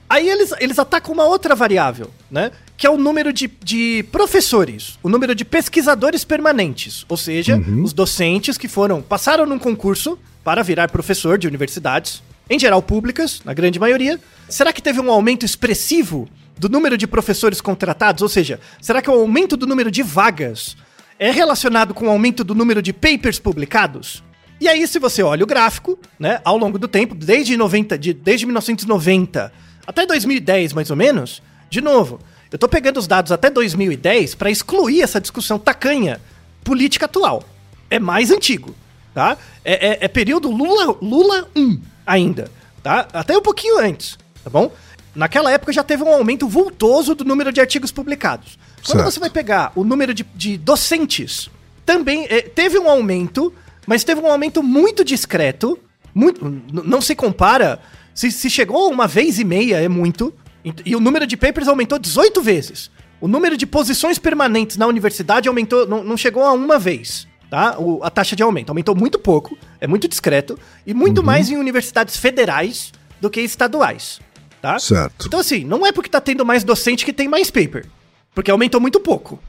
[0.09, 2.51] Aí eles, eles atacam uma outra variável, né?
[2.77, 7.93] Que é o número de, de professores, o número de pesquisadores permanentes, ou seja, os
[7.93, 13.53] docentes que foram passaram num concurso para virar professor de universidades, em geral públicas, na
[13.53, 14.19] grande maioria.
[14.49, 16.27] Será que teve um aumento expressivo
[16.58, 18.21] do número de professores contratados?
[18.21, 20.75] Ou seja, será que o aumento do número de vagas
[21.17, 24.23] é relacionado com o aumento do número de papers publicados?
[24.60, 28.13] E aí, se você olha o gráfico, né, ao longo do tempo, desde, 90, de,
[28.13, 29.51] desde 1990
[29.86, 32.19] até 2010, mais ou menos, de novo,
[32.51, 36.21] eu tô pegando os dados até 2010 para excluir essa discussão tacanha
[36.63, 37.43] política atual.
[37.89, 38.73] É mais antigo,
[39.13, 39.38] tá?
[39.65, 42.49] É, é- é período Lula, Lula 1 ainda,
[42.81, 43.07] tá?
[43.13, 44.71] Até um pouquinho antes, tá bom?
[45.15, 48.57] Naquela época já teve um aumento vultoso do número de artigos publicados.
[48.85, 49.11] Quando Certo.
[49.11, 51.49] você vai pegar o número de, de docentes,
[51.85, 53.53] também é, teve um aumento,
[53.85, 55.79] mas teve um aumento muito discreto.
[56.13, 57.79] Muito, não se compara.
[58.13, 60.33] Se, se chegou a uma vez e meia, é muito.
[60.63, 62.91] E, e o número de papers aumentou 18 vezes.
[63.19, 67.27] O número de posições permanentes na universidade aumentou, não, não chegou a uma vez.
[67.53, 67.77] Tá?
[67.77, 71.55] O- a taxa de aumento aumentou muito pouco, é muito discreto, e muito mais em
[71.55, 74.19] universidades federais do que estaduais.
[74.59, 74.79] Tá?
[74.79, 75.27] Certo.
[75.27, 77.85] Então, assim, não é porque tá tendo mais docente que tem mais paper.
[78.33, 79.39] Porque aumentou muito pouco.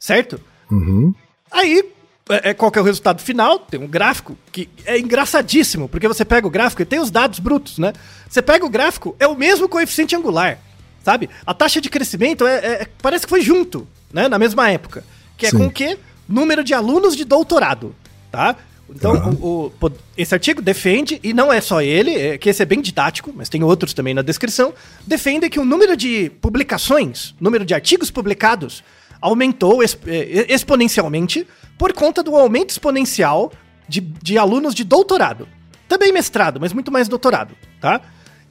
[0.00, 0.40] Certo?
[0.68, 1.14] Uhum.
[1.48, 1.84] Aí,
[2.28, 3.60] é, é, qual que é o resultado final?
[3.60, 7.38] Tem um gráfico que é engraçadíssimo, porque você pega o gráfico e tem os dados
[7.38, 7.92] brutos, né?
[8.28, 10.58] Você pega o gráfico, é o mesmo coeficiente angular,
[11.04, 11.30] sabe?
[11.46, 14.26] A taxa de crescimento é, é- parece que foi junto, né?
[14.26, 15.04] Na mesma época.
[15.36, 15.58] Que é Sim.
[15.58, 15.96] com o quê?
[16.28, 17.94] Número de alunos de doutorado,
[18.30, 18.56] tá?
[18.88, 19.28] Então, Tá.
[19.30, 22.80] o- o- esse artigo defende, e não é só ele, é que esse é bem
[22.82, 24.74] didático, mas tem outros também na descrição,
[25.06, 28.84] defende que o número de publicações, número de artigos publicados,
[29.20, 31.46] aumentou ex- eh, exponencialmente
[31.78, 33.50] por conta do aumento exponencial
[33.88, 35.48] de, de alunos de doutorado.
[35.88, 38.00] Também mestrado, mas muito mais doutorado, tá?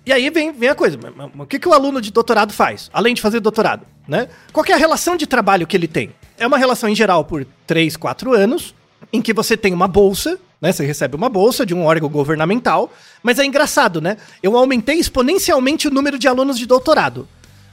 [0.05, 0.97] E aí vem, vem a coisa,
[1.38, 4.27] o que, que o aluno de doutorado faz, além de fazer doutorado, né?
[4.51, 6.12] Qual é a relação de trabalho que ele tem?
[6.43, 8.75] É uma relação, em geral, por 3, 4 anos,
[9.12, 10.71] em que você tem uma bolsa, né?
[10.71, 14.17] Você recebe uma bolsa de um órgão governamental, mas é engraçado, né?
[14.41, 17.27] Eu aumentei exponencialmente o número de alunos de doutorado,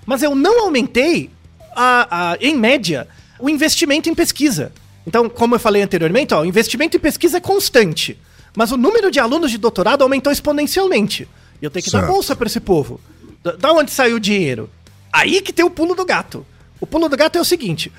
[0.06, 1.30] mas eu não aumentei,
[1.74, 4.72] a, a- em média, o investimento em pesquisa.
[5.06, 8.16] Então, como eu falei anteriormente, ó, o investimento em pesquisa é constante,
[8.54, 11.28] mas o número de alunos de doutorado aumentou exponencialmente.
[11.61, 12.12] E eu tenho que dar Certo.
[12.12, 13.00] bolsa para esse povo.
[13.42, 14.70] Da, da onde saiu o dinheiro?
[15.12, 16.46] Aí que tem o pulo do gato.
[16.80, 17.90] O pulo do gato é o seguinte: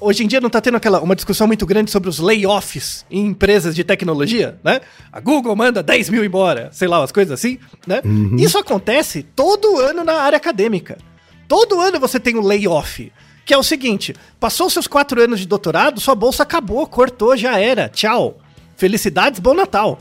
[0.00, 3.26] hoje em dia não tá tendo aquela uma discussão muito grande sobre os layoffs em
[3.26, 4.80] empresas de tecnologia, né?
[5.12, 8.00] A Google manda 10 mil embora, sei lá, umas coisas assim, né?
[8.38, 10.98] Isso acontece todo ano na área acadêmica.
[11.46, 13.12] Todo ano você tem um layoff.
[13.44, 17.58] Que é o seguinte: passou seus quatro anos de doutorado, sua bolsa acabou, cortou, já
[17.58, 17.88] era.
[17.88, 18.38] Tchau.
[18.76, 19.98] Felicidades, bom Natal.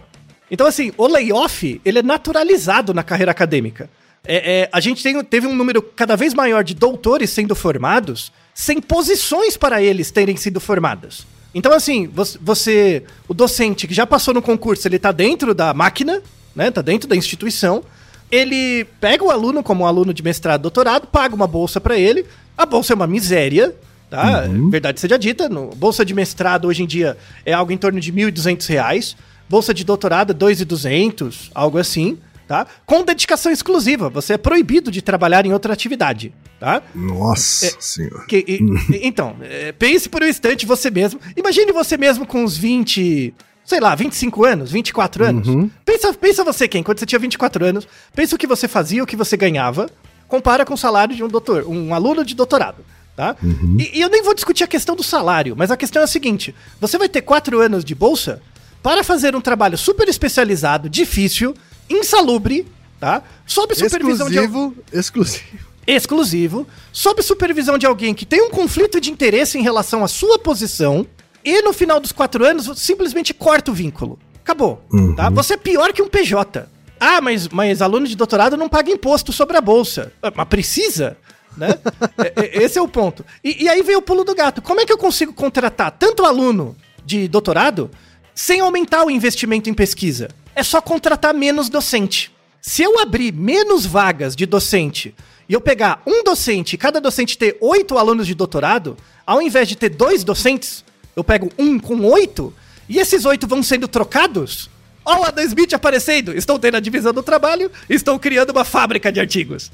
[0.51, 3.89] Então, assim, o layoff, ele é naturalizado na carreira acadêmica.
[4.25, 8.31] É, é, a gente tem- teve um número cada vez maior de doutores sendo formados
[8.59, 11.25] sem posições para eles terem sido formadas.
[11.55, 16.21] Então, assim, você, o docente que já passou no concurso, ele tá dentro da máquina,
[16.53, 16.69] né?
[16.69, 17.81] Tá dentro da instituição.
[18.29, 22.25] Ele pega o aluno como um aluno de mestrado, doutorado, paga uma bolsa para ele.
[22.57, 23.73] A bolsa é uma miséria,
[24.09, 24.43] tá?
[24.69, 28.11] Verdade seja dita, no, bolsa de mestrado hoje em dia é algo em torno de
[28.11, 29.15] 1.200 reais.
[29.47, 32.17] Bolsa de doutorado, 2.200, algo assim,
[32.49, 32.65] tá?
[32.83, 34.09] Com dedicação exclusiva.
[34.09, 36.81] Você é proibido de trabalhar em outra atividade, tá?
[36.95, 37.71] Nossa É.
[37.79, 38.25] senhora.
[38.25, 38.59] Que- e-
[38.95, 41.19] e- então, é, pense por um instante você mesmo.
[41.37, 43.33] Imagine você mesmo com uns 20,
[43.63, 45.47] sei lá, 25 anos, 24 anos.
[45.85, 49.07] Pensa, pensa você, quem, quando você tinha 24 anos, pensa o que você fazia, o
[49.07, 49.87] que você ganhava,
[50.27, 52.83] compara com o salário de um doutor, um aluno de doutorado.
[53.15, 53.35] Tá?
[53.77, 56.07] E, e eu nem vou discutir a questão do salário, mas a questão é a
[56.07, 58.41] seguinte: você vai ter quatro anos de bolsa
[58.81, 61.53] para fazer um trabalho super especializado, difícil,
[61.89, 62.67] insalubre,
[62.99, 63.23] tá?
[63.45, 65.43] Sob supervisão de Exclusivo, exclusivo.
[65.87, 70.37] exclusivo, sob supervisão de alguém que tem um conflito de interesse em relação à sua
[70.39, 71.05] posição,
[71.43, 74.19] e no final dos quatro anos simplesmente corta o vínculo.
[74.43, 74.83] Acabou.
[75.15, 75.29] Tá?
[75.29, 76.67] Você é pior que um PJ.
[76.99, 80.11] Ah, mas, mas aluno de doutorado não paga imposto sobre a bolsa.
[80.21, 81.15] Ah, Mas precisa?
[81.55, 81.69] Né?
[82.35, 83.25] É- é- Esse é o ponto.
[83.43, 84.61] E, e aí vem o pulo do gato.
[84.61, 86.75] Como é que eu consigo contratar tanto aluno
[87.05, 87.89] de doutorado
[88.35, 90.27] sem aumentar o investimento em pesquisa?
[90.59, 92.35] É só contratar menos docente.
[92.61, 95.15] Se eu abrir menos vagas de docente
[95.47, 99.69] e eu pegar um docente e cada docente ter oito alunos de doutorado, ao invés
[99.69, 100.83] de ter dois docentes,
[101.15, 102.53] eu pego um com oito
[102.89, 104.69] e esses oito vão sendo trocados.
[105.05, 106.35] Olha o Adam Smith aparecendo!
[106.35, 109.71] Estou tendo a divisão do trabalho, estou criando uma fábrica de artigos.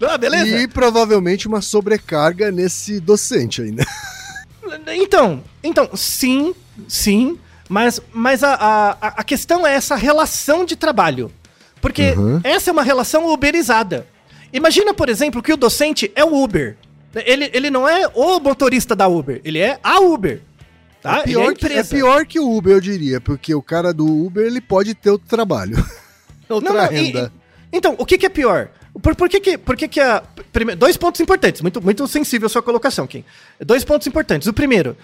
[0.00, 0.62] Ah, beleza?
[0.62, 3.86] E provavelmente uma sobrecarga nesse docente ainda.
[4.94, 6.54] Então, então, sim,
[6.88, 7.38] sim,
[7.72, 11.32] mas, mas a, a, a questão é essa relação de trabalho.
[11.80, 14.06] Porque essa é uma relação uberizada.
[14.52, 16.76] Imagina, por exemplo, que o docente é o Uber.
[17.14, 20.40] Ele, ele não é o motorista da Uber, ele é a Uber.
[21.02, 21.16] Tá?
[21.16, 24.06] É é pior, que, é pior que o Uber, eu diria, porque o cara do
[24.06, 25.76] Uber ele pode ter outro trabalho.
[26.48, 27.32] Outra Não, não, renda.
[27.72, 28.68] e- então, o que, que é pior?
[29.00, 30.22] Por, por que que, por que, que a.
[30.52, 33.24] prime- dois pontos importantes, muito, muito sensível a sua colocação, Kim.
[33.58, 34.46] Dois pontos importantes.
[34.46, 34.94] O primeiro,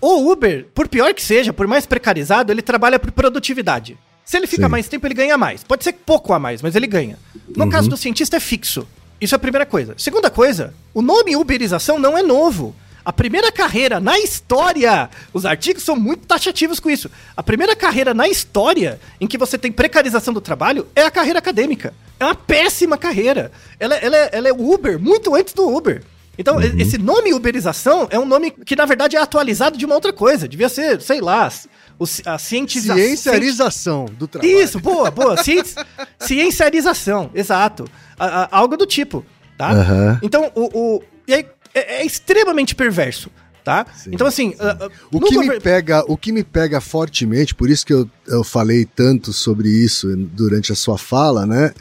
[0.00, 3.96] o Uber, por pior que seja, por mais precarizado, ele trabalha por produtividade.
[4.24, 4.70] Se ele fica Sim.
[4.70, 5.62] mais tempo, ele ganha mais.
[5.62, 7.18] Pode ser pouco a mais, mas ele ganha.
[7.56, 8.86] No caso do cientista, é fixo.
[9.20, 9.94] Isso é a primeira coisa.
[9.96, 12.74] Segunda coisa, o nome uberização não é novo.
[13.04, 17.10] A primeira carreira na história, os artigos são muito taxativos com isso.
[17.36, 21.38] A primeira carreira na história em que você tem precarização do trabalho é a carreira
[21.38, 21.92] acadêmica.
[22.18, 23.52] É uma péssima carreira.
[23.78, 26.02] Ela, ela, é, ela é Uber, muito antes do Uber.
[26.38, 26.62] Então, Uhum.
[26.78, 30.48] esse nome uberização é um nome que, na verdade, é atualizado de uma outra coisa.
[30.48, 31.50] Devia ser, sei lá,
[31.98, 32.96] o, a cientização.
[32.96, 34.60] Cienciarização do trabalho.
[34.60, 35.36] Isso, boa, boa.
[35.44, 35.74] Cienci...
[36.18, 37.84] Cienciarização, exato.
[38.18, 39.24] A- a- algo do tipo,
[39.56, 39.70] tá?
[39.72, 40.18] Aham.
[40.22, 43.30] Então, o, o- e aí, é, é extremamente perverso,
[43.64, 43.86] tá?
[43.94, 44.54] Sim, então, assim...
[44.58, 48.42] ah, O que, me pega, o que me pega fortemente, por isso que eu, eu
[48.44, 51.72] falei tanto sobre isso durante a sua fala, né?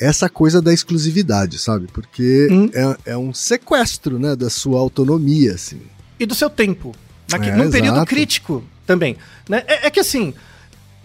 [0.00, 1.86] Essa coisa da exclusividade, sabe?
[1.92, 2.68] Porque Hum.
[2.74, 4.34] é, é um sequestro, né?
[4.34, 5.80] Da sua autonomia, assim.
[6.18, 6.94] E do seu tempo.
[7.30, 8.06] Naque, É, num período exato.
[8.08, 9.16] crítico também.
[9.48, 9.62] Né?
[9.66, 10.34] É, é que, assim...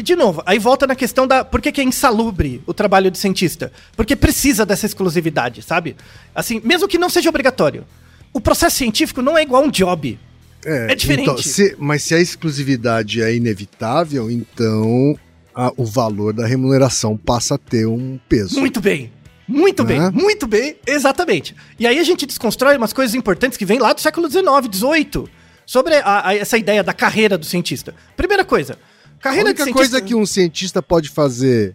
[0.02, 1.44] De novo, aí volta na questão da.
[1.44, 3.70] Por que, que é insalubre o trabalho de cientista?
[3.98, 5.94] Porque precisa dessa exclusividade, sabe?
[6.34, 7.84] Assim, mesmo que não seja obrigatório.
[8.32, 10.18] O processo científico não é igual a um job.
[10.64, 11.24] É diferente.
[11.30, 15.20] então, se- mas se a exclusividade é inevitável, então
[15.68, 18.60] a- o valor da remuneração passa a ter um peso.
[18.60, 19.12] Muito bem.
[19.48, 20.12] Muito bem, Né?
[20.14, 21.56] muito bem, exatamente.
[21.80, 25.28] E aí a gente desconstrói umas coisas importantes que vêm lá do século XIX, XVIII,
[25.66, 27.96] sobre a- a- essa ideia da carreira do cientista.
[28.16, 28.78] Primeira coisa,
[29.20, 29.92] A carreira única de cientista...
[29.98, 31.74] coisa que um cientista pode fazer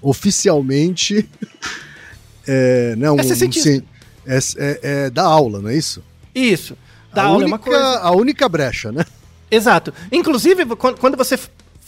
[0.00, 1.28] oficialmente
[2.48, 3.82] é, né, um, É cien-
[4.26, 6.02] é, é- é dar aula, não é isso?
[6.34, 6.76] Isso,
[7.12, 7.98] dar a, aula única, é uma coisa...
[8.00, 9.04] a única brecha, né?
[9.50, 9.92] Exato.
[10.12, 11.38] Inclusive, quan- quando você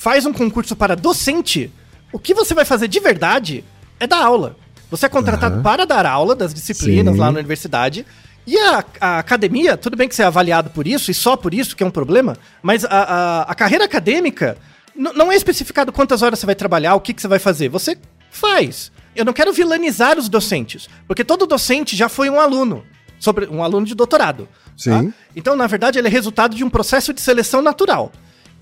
[0.03, 1.71] faz um concurso para docente,
[2.13, 3.63] o que você vai fazer de verdade
[4.01, 4.57] é dar aula.
[4.91, 5.63] Você é contratado Aham.
[5.63, 7.21] para dar aula das disciplinas Sim.
[7.21, 8.05] lá na universidade.
[8.45, 11.55] E a, a academia, tudo bem que você é avaliado por isso, e só por
[11.55, 14.59] isso que é um problema, mas a, a- a carreira acadêmica
[14.97, 17.69] não é especificado quantas horas você vai trabalhar, o que, que você vai fazer.
[17.69, 17.97] Você
[18.29, 18.91] faz.
[19.15, 22.83] Eu não quero vilanizar os docentes, porque todo docente já foi um aluno,
[23.21, 24.49] sobre um aluno de doutorado.
[24.85, 25.01] tá?
[25.01, 25.15] Sim.
[25.37, 28.11] Então, na verdade, ele é resultado de um processo de seleção natural.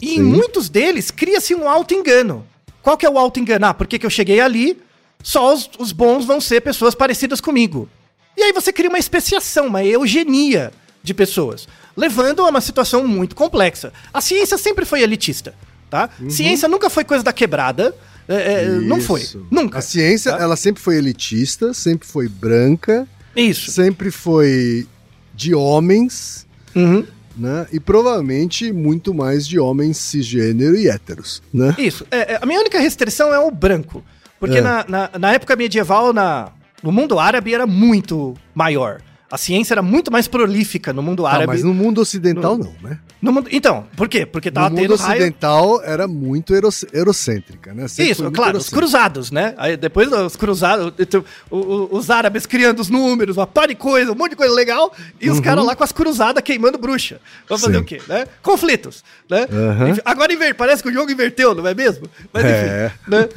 [0.01, 0.23] E em Sim.
[0.23, 2.47] muitos deles cria-se um auto-engano.
[2.83, 3.67] Qual que é o auto-engano?
[3.67, 4.79] Ah, porque que eu cheguei ali,
[5.23, 7.89] só os, os bons vão ser pessoas parecidas comigo.
[8.37, 13.35] E aí você cria uma especiação, uma eugenia de pessoas, levando a uma situação muito
[13.37, 13.93] complexa.
[14.15, 15.55] A ciência sempre foi elitista,
[15.91, 16.09] tá?
[16.29, 17.95] Ciência nunca foi coisa da quebrada,
[18.29, 18.35] é,
[18.65, 19.79] é, não foi, nunca.
[19.79, 20.43] A ciência, Tá?
[20.43, 23.71] ela sempre foi elitista, sempre foi branca, Isso.
[23.73, 24.87] sempre foi
[25.35, 27.05] de homens, Uhum.
[27.40, 27.66] Né?
[27.72, 31.74] E provavelmente muito mais de homens cisgênero e héteros, né?
[31.79, 32.07] Isso.
[32.11, 34.05] É, é, a minha única restrição é o branco.
[34.38, 34.61] Porque É.
[34.61, 36.50] na, na, na época medieval, na,
[36.83, 39.00] no mundo árabe, era muito maior.
[39.31, 41.47] A ciência era muito mais prolífica no mundo Ah, árabe.
[41.47, 42.99] mas no mundo ocidental não, né?
[43.23, 44.27] no mundo, então, por quê?
[44.27, 45.21] Porque tava no mundo tendo raio...
[45.21, 46.53] ocidental era muito
[46.93, 47.87] eurocêntrica, né?
[47.87, 49.55] Sempre Isso, claro, os cruzados, né?
[49.57, 50.93] Aí depois os cruzados,
[51.51, 55.31] os árabes criando os números, uma par de coisa, um monte de coisa legal, e
[55.31, 57.21] os caras lá com as cruzadas queimando bruxa.
[57.49, 57.81] Vamos fazer Uhum.
[57.81, 57.85] Sim.
[57.85, 58.03] o quê?
[58.09, 58.27] Né?
[58.43, 59.05] Conflitos.
[59.29, 59.47] Né?
[59.90, 62.07] Enfim, Agora inver- parece que o jogo inverteu, não é mesmo?
[62.33, 62.93] Mas É.
[63.07, 63.29] né?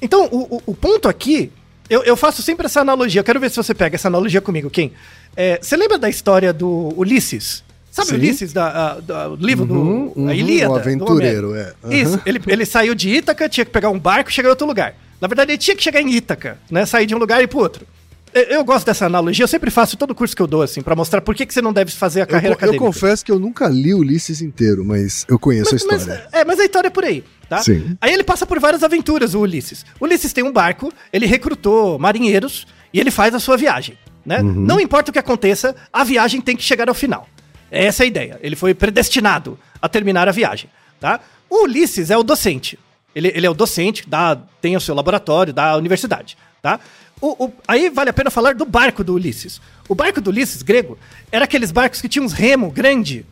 [0.00, 1.50] Então, o- o ponto aqui,
[1.92, 4.70] eu, eu faço sempre essa analogia, eu quero ver se você pega essa analogia comigo,
[4.70, 4.92] Kim.
[5.36, 7.62] É, você lembra da história do Ulisses?
[7.90, 8.14] Sabe Sim.
[8.14, 10.70] o Ulisses, da, a- do livro Uhum, do uhum, a Ilíada?
[10.70, 11.72] o do aventureiro, é.
[11.84, 11.92] Aham.
[11.94, 14.66] Isso, ele, ele saiu de Ítaca, tinha que pegar um barco e chegar em outro
[14.66, 14.94] lugar.
[15.20, 16.84] Na verdade, ele tinha que chegar em Ítaca, né?
[16.86, 17.86] Sair de um lugar e ir pro outro.
[18.34, 20.96] Eu, eu gosto dessa analogia, eu sempre faço todo curso que eu dou, assim, pra
[20.96, 22.84] mostrar por que, que você não deve fazer a Eu, carreira eu acadêmica.
[22.84, 26.28] confesso que eu nunca li Ulisses inteiro, mas eu conheço Mas, a mas- história.
[26.32, 27.58] é, mas a história é por aí, tá?
[27.62, 27.96] Sim.
[28.00, 29.84] Aí ele passa por várias aventuras, o Ulisses.
[30.00, 34.40] O Ulisses tem um barco, ele recrutou marinheiros e ele faz a sua viagem, né?
[34.40, 34.52] Uhum.
[34.52, 37.28] Não importa o que aconteça, a viagem tem que chegar ao final.
[37.70, 38.40] Essa é a ideia.
[38.42, 41.20] Ele foi predestinado a terminar a viagem, tá?
[41.50, 42.78] O Ulisses é o docente.
[43.14, 46.80] Ele, ele é o docente, dá, tem o seu laboratório da universidade, tá?
[47.22, 49.60] O- o- aí vale a pena falar do barco do Ulisses.
[49.88, 50.98] O barco do Ulisses, grego,
[51.30, 53.24] era aqueles barcos que tinham uns remo grande.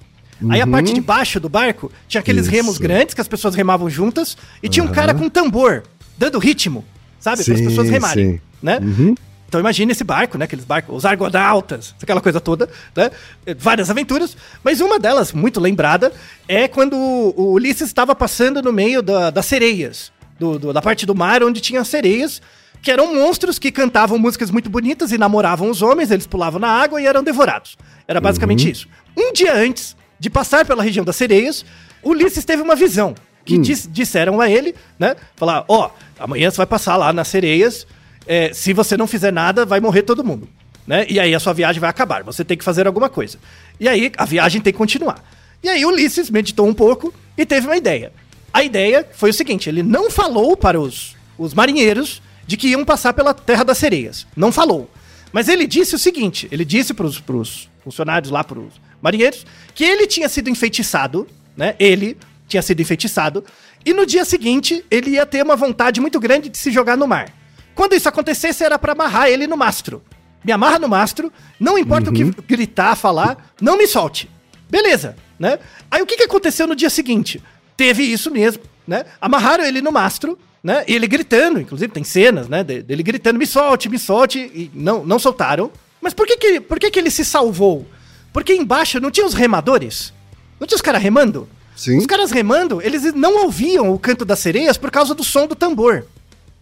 [0.48, 2.52] Aí a parte de baixo do barco tinha aqueles Uhum.
[2.52, 2.56] Isso.
[2.56, 5.82] remos grandes que as pessoas remavam juntas e tinha um cara com um tambor
[6.16, 6.82] dando ritmo,
[7.18, 7.44] sabe?
[7.44, 8.40] Para as pessoas remarem, sim.
[8.62, 8.78] né?
[8.80, 9.14] Uhum.
[9.48, 10.44] Então imagine esse barco, né?
[10.44, 13.10] Aqueles barcos, os argonautas, aquela coisa toda, né?
[13.58, 16.12] Várias aventuras, mas uma delas, muito lembrada,
[16.46, 21.04] é quando o Ulisses estava passando no meio da- das sereias, do- do- da parte
[21.04, 22.40] do mar onde tinha sereias,
[22.82, 26.68] que eram monstros que cantavam músicas muito bonitas e namoravam os homens, eles pulavam na
[26.68, 27.76] água e eram devorados.
[28.08, 28.88] Era basicamente isso.
[29.16, 31.64] Um dia antes de passar pela região das sereias,
[32.02, 33.14] Ulisses teve uma visão.
[33.44, 35.16] Que dis- disseram a ele, né?
[35.36, 37.86] Falar, ó, amanhã você vai passar lá nas sereias,
[38.26, 40.48] é, se você não fizer nada, vai morrer todo mundo.
[40.86, 41.06] Né?
[41.08, 42.22] E aí a sua viagem vai acabar.
[42.24, 43.38] Você tem que fazer alguma coisa.
[43.78, 45.22] E aí a viagem tem que continuar.
[45.62, 48.12] E aí Ulisses meditou um pouco e teve uma ideia.
[48.52, 52.84] A ideia foi o seguinte: ele não falou para os, os marinheiros de que iam
[52.84, 54.26] passar pela Terra das Sereias.
[54.34, 54.90] Não falou.
[55.32, 60.04] Mas ele disse o seguinte: ele disse pros, pros funcionários lá, pros marinheiros, que ele
[60.04, 61.76] tinha sido enfeitiçado, né?
[61.78, 63.44] Ele tinha sido enfeitiçado,
[63.86, 67.06] e no dia seguinte ele ia ter uma vontade muito grande de se jogar no
[67.06, 67.32] mar.
[67.72, 70.02] Quando isso acontecesse, era pra amarrar ele no mastro.
[70.42, 74.28] Me amarra no mastro, não importa o que gritar, falar, não me solte.
[74.68, 75.60] Beleza, né?
[75.88, 77.40] Aí o que, que aconteceu no dia seguinte?
[77.76, 79.04] Teve isso mesmo, né?
[79.20, 80.84] Amarraram ele no mastro, né?
[80.86, 82.62] E ele gritando, inclusive tem cenas, né?
[82.62, 85.70] de- Dele gritando, me solte, me solte, e não, não soltaram.
[86.00, 87.86] Mas por que que, por que que ele se salvou?
[88.32, 90.12] Porque embaixo não tinha os remadores?
[90.58, 91.48] Não tinha os caras remando?
[91.76, 91.98] Sim.
[91.98, 95.54] Os caras remando, eles não ouviam o canto das sereias por causa do som do
[95.54, 96.04] tambor,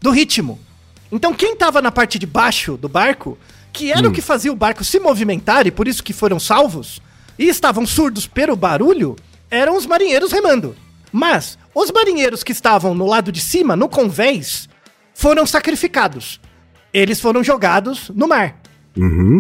[0.01, 0.59] do ritmo.
[1.11, 3.37] Então quem tava na parte de baixo do barco,
[3.73, 7.01] que era o que fazia o barco se movimentar e por isso que foram salvos,
[7.39, 9.17] e estavam surdos pelo barulho,
[9.51, 10.77] eram os marinheiros remando.
[11.11, 14.69] Mas os marinheiros que estavam no lado de cima, no convés,
[15.15, 16.41] foram sacrificados.
[16.93, 18.61] Eles foram jogados no mar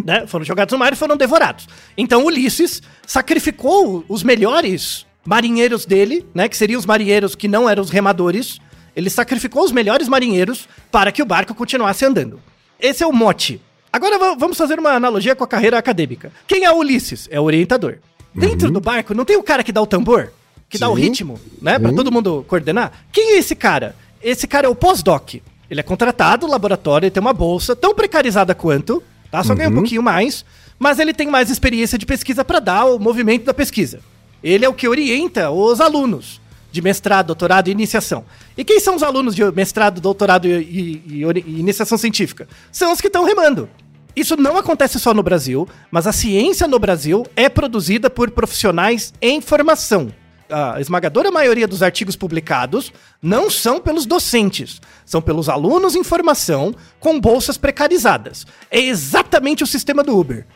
[0.04, 0.24] né?
[0.26, 1.66] Foram jogados no mar e foram devorados.
[1.96, 6.48] Então Ulisses sacrificou os melhores marinheiros dele, né?
[6.48, 8.60] Que seriam os marinheiros que não eram os remadores.
[8.94, 12.40] Ele sacrificou os melhores marinheiros para que o barco continuasse andando.
[12.78, 13.60] Esse é o mote.
[13.92, 16.30] Agora va- vamos fazer uma analogia com a carreira acadêmica.
[16.46, 17.26] Quem é o Ulisses?
[17.30, 17.98] É o orientador.
[18.34, 20.32] Dentro do barco não tem o cara que dá o tambor?
[20.68, 21.02] Que dá o Sim.
[21.02, 21.78] ritmo, né?
[21.78, 22.92] Pra todo mundo coordenar?
[23.12, 23.96] Quem é esse cara?
[24.22, 25.34] Esse cara é o pós-doc.
[25.70, 29.42] Ele é contratado no laboratório, ele tem uma bolsa tão precarizada quanto, tá?
[29.44, 30.44] Só ganha um pouquinho mais,
[30.78, 34.00] mas ele tem mais experiência de pesquisa para dar o movimento da pesquisa.
[34.42, 36.40] Ele é o que orienta os alunos
[36.70, 38.24] de mestrado, doutorado e iniciação.
[38.56, 42.46] E quem são os alunos de mestrado, doutorado e, e- e e iniciação científica?
[42.70, 43.68] São os que estão remando.
[44.14, 49.12] Isso não acontece só no Brasil, mas a ciência no Brasil é produzida por profissionais
[49.20, 50.12] em formação.
[50.50, 52.92] A esmagadora maioria dos artigos publicados
[53.22, 58.46] não são pelos docentes, são pelos alunos em formação com bolsas precarizadas.
[58.70, 60.46] É exatamente o sistema do Uber.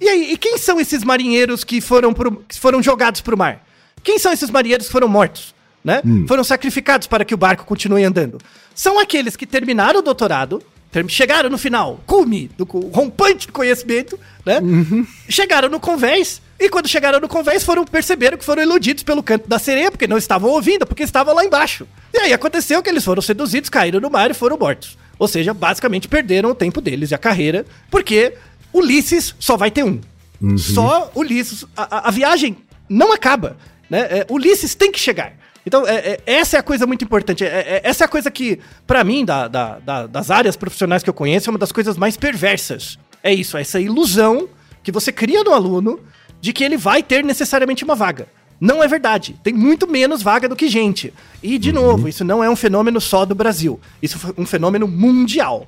[0.00, 3.38] E aí, e quem são esses marinheiros que foram, pro, que foram jogados para o
[3.38, 3.64] mar?
[4.02, 5.54] Quem são esses marinheiros que foram mortos?
[5.84, 6.02] Né?
[6.26, 8.38] Foram sacrificados para que o barco continue andando.
[8.74, 10.60] São aqueles que terminaram o doutorado,
[11.08, 14.60] chegaram no final, cume, do rompante do conhecimento, né?
[15.28, 19.48] Chegaram no convés, e quando chegaram no convés, foram perceberam que foram iludidos pelo canto
[19.48, 21.86] da sereia, porque não estavam ouvindo, porque estavam lá embaixo.
[22.14, 24.96] E aí aconteceu que eles foram seduzidos, caíram no mar e foram mortos.
[25.18, 28.34] Ou seja, basicamente perderam o tempo deles e a carreira, porque
[28.72, 30.00] Ulisses só vai ter um.
[30.58, 31.64] Só Ulisses.
[31.76, 32.56] A, a- viagem
[32.88, 33.56] não acaba.
[33.88, 34.00] Né?
[34.00, 35.34] É, Ulisses tem que chegar.
[35.64, 37.44] Então, é- é- essa é a coisa muito importante.
[37.44, 41.02] É- é- essa é a coisa que, pra mim, da- da- da- das áreas profissionais
[41.02, 42.98] que eu conheço, é uma das coisas mais perversas.
[43.22, 44.48] É isso, é essa ilusão
[44.82, 46.00] que você cria no aluno
[46.42, 48.26] de que ele vai ter necessariamente uma vaga.
[48.60, 49.34] Não é verdade.
[49.42, 51.14] Tem muito menos vaga do que gente.
[51.42, 53.80] E, de novo, isso não é um fenômeno só do Brasil.
[54.02, 55.66] Isso é um fenômeno mundial.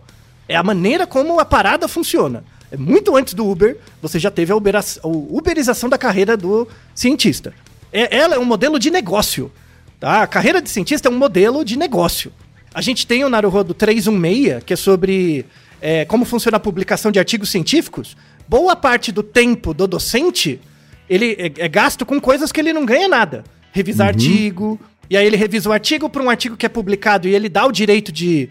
[0.49, 2.45] É a maneira como a parada funciona.
[2.71, 6.69] É muito antes do Uber, você já teve a, ubera- a uberização da carreira do
[6.95, 7.55] cientista.
[7.93, 9.51] É- ela é um modelo de negócio.
[10.01, 10.23] Tá?
[10.23, 12.33] A carreira de cientista é um modelo de negócio.
[12.75, 15.47] A gente tem o Naruhodo 316, que é sobre
[15.81, 18.17] é, como funciona a publicação de artigos científicos.
[18.49, 20.61] Boa parte do tempo do docente
[21.09, 23.45] ele é, é gasto com coisas que ele não ganha nada.
[23.73, 27.35] Revisar artigo, e aí ele revisa o artigo para um artigo que é publicado e
[27.35, 28.49] ele dá o direito de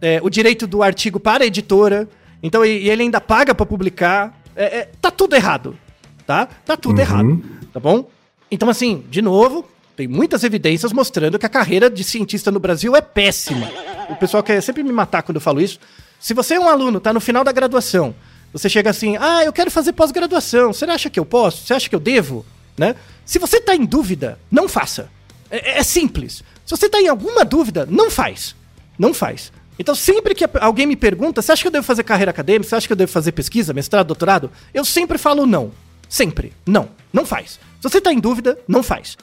[0.00, 2.08] é, o direito do artigo para a editora.
[2.42, 4.38] Então, e, e ele ainda paga para publicar.
[4.56, 5.76] É, é, tá tudo errado,
[6.26, 6.46] tá?
[6.46, 8.08] Tá tudo errado, tá bom?
[8.50, 9.66] Então, assim, de novo,
[9.96, 13.68] tem muitas evidências mostrando que a carreira de cientista no Brasil é péssima.
[14.08, 15.78] O pessoal quer sempre me matar quando eu falo isso.
[16.20, 18.14] Se você é um aluno, tá no final da graduação,
[18.54, 21.66] você chega assim, ah, eu quero fazer pós-graduação, você acha que eu posso?
[21.66, 22.46] Você acha que eu devo?
[22.78, 22.94] Né?
[23.24, 25.10] Se você tá em dúvida, não faça.
[25.50, 26.44] É, é simples.
[26.64, 28.54] Se você tá em alguma dúvida, não faz.
[28.96, 29.52] Não faz.
[29.76, 32.68] Então, sempre que alguém me pergunta, você acha que eu devo fazer carreira acadêmica?
[32.68, 34.48] Você acha que eu devo fazer pesquisa, mestrado, doutorado?
[34.72, 35.72] Eu sempre falo não.
[36.08, 36.52] Sempre.
[36.64, 36.88] Não.
[37.12, 37.58] Não faz.
[37.80, 39.18] Se você tá em dúvida, não faz.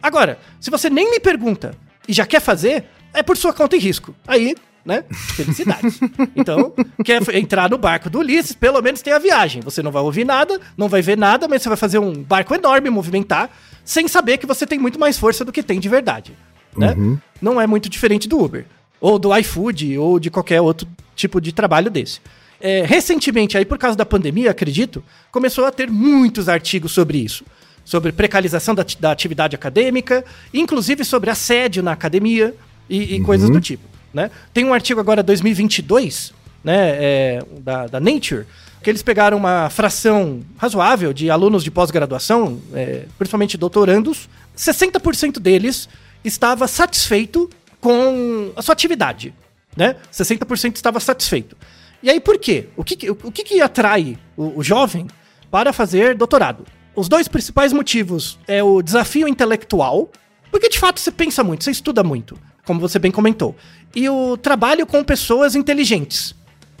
[0.00, 1.74] Agora, se você nem me pergunta
[2.06, 4.14] e já quer fazer, é por sua conta e risco.
[4.28, 4.54] Aí,
[4.86, 5.04] né?
[5.10, 5.98] Felicidades.
[6.34, 6.72] Então,
[7.04, 9.60] quer entrar no barco do Ulisses, pelo menos tem a viagem.
[9.62, 12.54] Você não vai ouvir nada, não vai ver nada, mas você vai fazer um barco
[12.54, 13.50] enorme movimentar,
[13.84, 16.32] sem saber que você tem muito mais força do que tem de verdade.
[16.76, 16.94] Né?
[17.42, 18.64] Não é muito diferente do Uber.
[19.00, 22.20] Ou do iFood, ou de qualquer outro tipo de trabalho desse.
[22.60, 27.44] É, recentemente, aí por causa da pandemia, acredito, começou a ter muitos artigos sobre isso.
[27.84, 32.54] Sobre precarização da, da atividade acadêmica, inclusive sobre assédio na academia
[32.88, 33.95] e, e coisas do tipo.
[34.16, 34.30] Né?
[34.54, 36.32] Tem um artigo agora, 2022,
[36.64, 38.46] né, é, da, da Nature,
[38.82, 45.86] que eles pegaram uma fração razoável de alunos de pós-graduação, é, principalmente doutorandos, 60% deles
[46.24, 49.34] estava satisfeito com a sua atividade,
[49.76, 49.96] né?
[50.10, 51.54] 60% estava satisfeito.
[52.02, 52.68] E aí por quê?
[52.74, 55.06] O que, que- o que, que atrai o, o jovem
[55.50, 56.64] para fazer doutorado?
[56.94, 60.10] Os dois principais motivos é o desafio intelectual,
[60.50, 63.56] porque de fato você pensa muito, você estuda muito, como você bem comentou.
[63.94, 66.34] E o trabalho com pessoas inteligentes.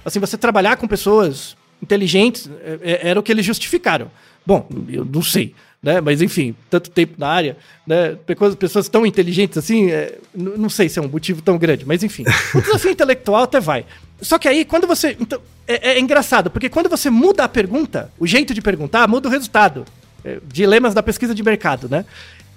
[0.04, 4.10] Assim, você trabalhar com pessoas inteligentes é- é- era o que eles justificaram.
[4.44, 6.00] Bom, eu não sei, né?
[6.00, 7.56] Mas enfim, tanto tempo na área,
[7.86, 8.16] né?
[8.58, 12.24] Pessoas, tão inteligentes assim, é, não sei se é um motivo tão grande, mas enfim.
[12.54, 13.84] O desafio intelectual até vai.
[14.20, 15.16] Só que aí, quando você.
[15.18, 19.28] Então, é, é engraçado, porque quando você muda a pergunta, o jeito de perguntar, muda
[19.28, 19.84] o resultado.
[20.24, 22.04] É, dilemas da pesquisa de mercado, né?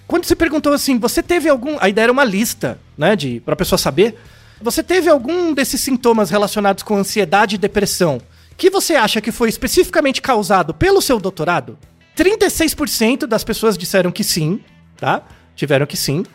[0.09, 1.77] Quando você perguntou assim, você teve algum.
[1.79, 3.15] A ideia era uma lista, né?
[3.15, 4.17] De, pra pessoa saber.
[4.59, 8.19] Você teve algum desses sintomas relacionados com ansiedade e depressão
[8.57, 11.77] que você acha que foi especificamente causado pelo seu doutorado?
[12.17, 14.61] 36% das pessoas disseram que sim,
[14.97, 15.21] tá?
[15.55, 16.25] Tiveram que sim.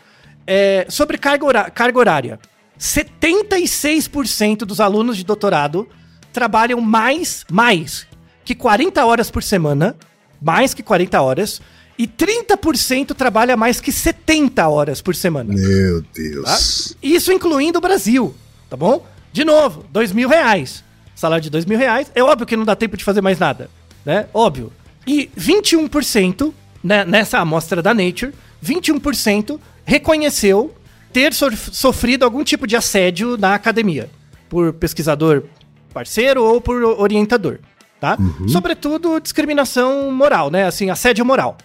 [0.47, 2.39] É, sobre carga, carga horária.
[2.79, 5.85] 76% dos alunos de doutorado
[6.31, 8.07] trabalham mais, mais
[8.45, 9.97] que 40 horas por semana.
[10.41, 11.61] Mais que 40 horas.
[11.97, 15.53] E 30% trabalha mais que 70 horas por semana.
[15.53, 16.07] Meu Tá?
[16.13, 16.97] Deus.
[17.01, 18.35] Isso incluindo o Brasil,
[18.69, 19.05] tá bom?
[19.31, 20.83] De novo, dois mil reais.
[21.15, 22.11] Salário de dois mil reais.
[22.13, 23.69] É óbvio que não dá tempo de fazer mais nada,
[24.05, 24.27] né?
[24.33, 24.71] Óbvio.
[25.07, 28.33] E 21%, né, nessa amostra da Nature,
[28.63, 30.73] 21% reconheceu
[31.13, 34.09] ter so- sofrido algum tipo de assédio na academia.
[34.49, 35.43] Por pesquisador
[35.93, 37.59] parceiro ou por orientador,
[38.01, 38.17] tá?
[38.49, 40.65] Sobretudo discriminação moral, né?
[40.65, 41.57] Assim, assédio moral,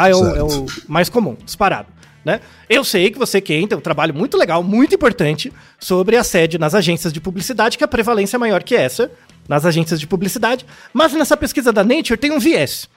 [0.00, 0.08] tá?
[0.08, 1.88] É o, é o mais comum, disparado.
[2.24, 2.40] Né?
[2.68, 6.74] Eu sei que você quer tem um trabalho muito legal, muito importante sobre assédio nas
[6.74, 9.10] agências de publicidade, que a prevalência é maior que essa
[9.48, 12.88] nas agências de publicidade, mas nessa pesquisa da Nature tem um viés,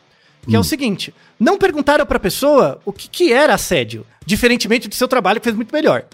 [0.47, 4.87] que é o seguinte: não perguntaram para a pessoa o que, que era assédio, diferentemente
[4.87, 6.05] do seu trabalho que fez muito melhor,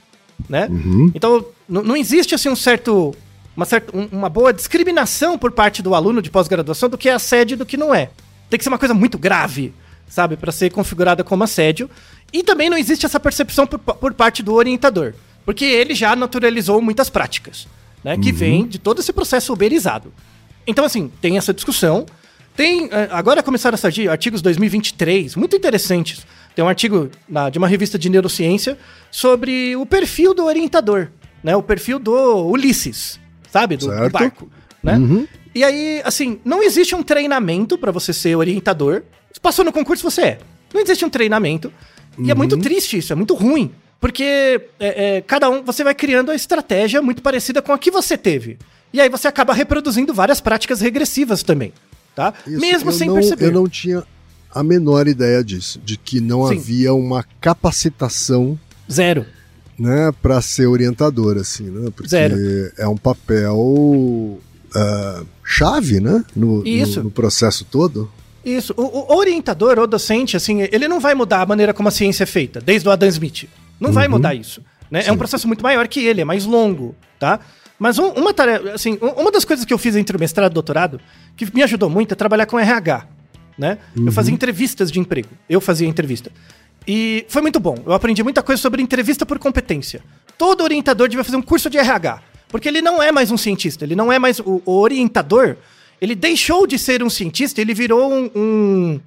[0.50, 0.68] né?
[1.16, 1.38] Então
[1.70, 3.16] n- não existe assim um certo
[3.56, 7.14] uma, certa, um- uma boa discriminação por parte do aluno de pós-graduação do que é
[7.14, 8.10] assédio e do que não é.
[8.50, 9.74] Tem que ser uma coisa muito grave,
[10.08, 11.89] sabe, para ser configurada como assédio.
[12.34, 15.14] E também não existe essa percepção por, por parte do orientador,
[15.45, 17.68] porque ele já naturalizou muitas práticas,
[18.03, 20.12] né, que vem de todo esse processo uberizado.
[20.68, 22.06] Então, assim, tem essa discussão.
[22.56, 26.26] Tem, eh, agora começaram a surgir artigos 2023, muito interessantes.
[26.56, 28.78] Tem um artigo na- de uma revista de neurociência
[29.12, 31.10] sobre o perfil do orientador,
[31.43, 31.56] né?
[31.56, 33.20] O perfil do Ulisses,
[33.51, 33.76] sabe?
[33.78, 34.49] Do, do barco,
[34.82, 34.97] né?
[35.56, 39.03] E aí, assim, não existe um treinamento pra você ser orientador.
[39.32, 40.39] Se passou no concurso, você é.
[40.74, 41.72] Não existe um treinamento.
[42.20, 43.72] E é muito triste isso, é muito ruim.
[43.99, 44.24] Porque
[44.80, 48.18] é, é, cada um, você vai criando a estratégia muito parecida com a que você
[48.18, 48.58] teve.
[48.91, 51.74] E aí você acaba reproduzindo várias práticas regressivas também,
[52.14, 52.34] tá?
[52.45, 53.45] Isso, Mesmo sem não, perceber.
[53.47, 54.03] Eu não tinha
[54.53, 56.56] a menor ideia disso, de que não Sim.
[56.56, 58.60] havia uma capacitação
[58.91, 59.26] Zero.
[59.78, 61.89] né, para ser orientador, assim, né?
[61.95, 62.36] Porque Zero.
[62.78, 64.39] é um papel
[64.76, 66.24] ah, chave, né?
[66.36, 66.64] No,
[66.98, 68.12] no- no processo todo.
[68.44, 68.74] Isso.
[68.78, 72.24] O, o orientador ou docente, assim, ele não vai mudar a maneira como a ciência
[72.24, 73.50] é feita, desde o Adam Smith.
[73.80, 74.62] Não vai mudar isso.
[74.92, 75.04] Né?
[75.06, 77.40] É um processo muito maior que ele, é mais longo, tá?
[77.80, 80.52] Mas um- uma tarefa, assim, um- uma das coisas que eu fiz entre o mestrado
[80.52, 81.02] e o doutorado,
[81.36, 83.08] que me ajudou muito, é trabalhar com RH,
[83.58, 83.80] né?
[83.96, 85.30] Eu fazia entrevistas de emprego.
[85.50, 86.32] Eu fazia entrevista.
[86.88, 87.76] E foi muito bom.
[87.86, 90.02] Eu aprendi muita coisa sobre entrevista por competência.
[90.38, 92.22] Todo orientador devia fazer um curso de RH.
[92.50, 95.56] Porque ele não é mais um cientista, ele não é mais o, o orientador.
[96.02, 99.00] Ele deixou de ser um cientista, ele virou um, um,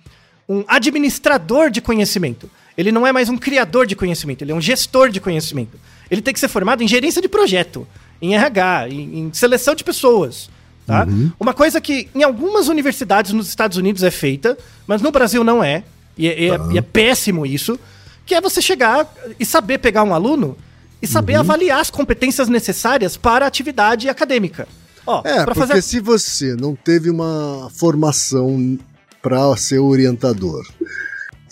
[0.49, 2.51] um administrador de conhecimento.
[2.77, 5.79] Ele não é mais um criador de conhecimento, ele é um gestor de conhecimento.
[6.11, 7.87] Ele tem que ser formado em gerência de projeto,
[8.21, 10.49] em RH, em, em seleção de pessoas.
[10.87, 11.07] Tá?
[11.39, 15.63] Uma coisa que em algumas universidades nos Estados Unidos é feita, mas no Brasil não
[15.63, 15.85] é.
[16.17, 17.79] E é, e é- e é péssimo isso.
[18.25, 19.07] Que é você chegar
[19.39, 20.57] e saber pegar um aluno
[21.01, 24.67] e saber avaliar as competências necessárias para a atividade acadêmica.
[25.07, 28.79] Ó, É, porque se você não teve uma formação
[29.23, 30.67] para ser orientador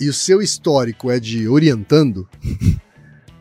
[0.01, 2.28] e o seu histórico é de orientando,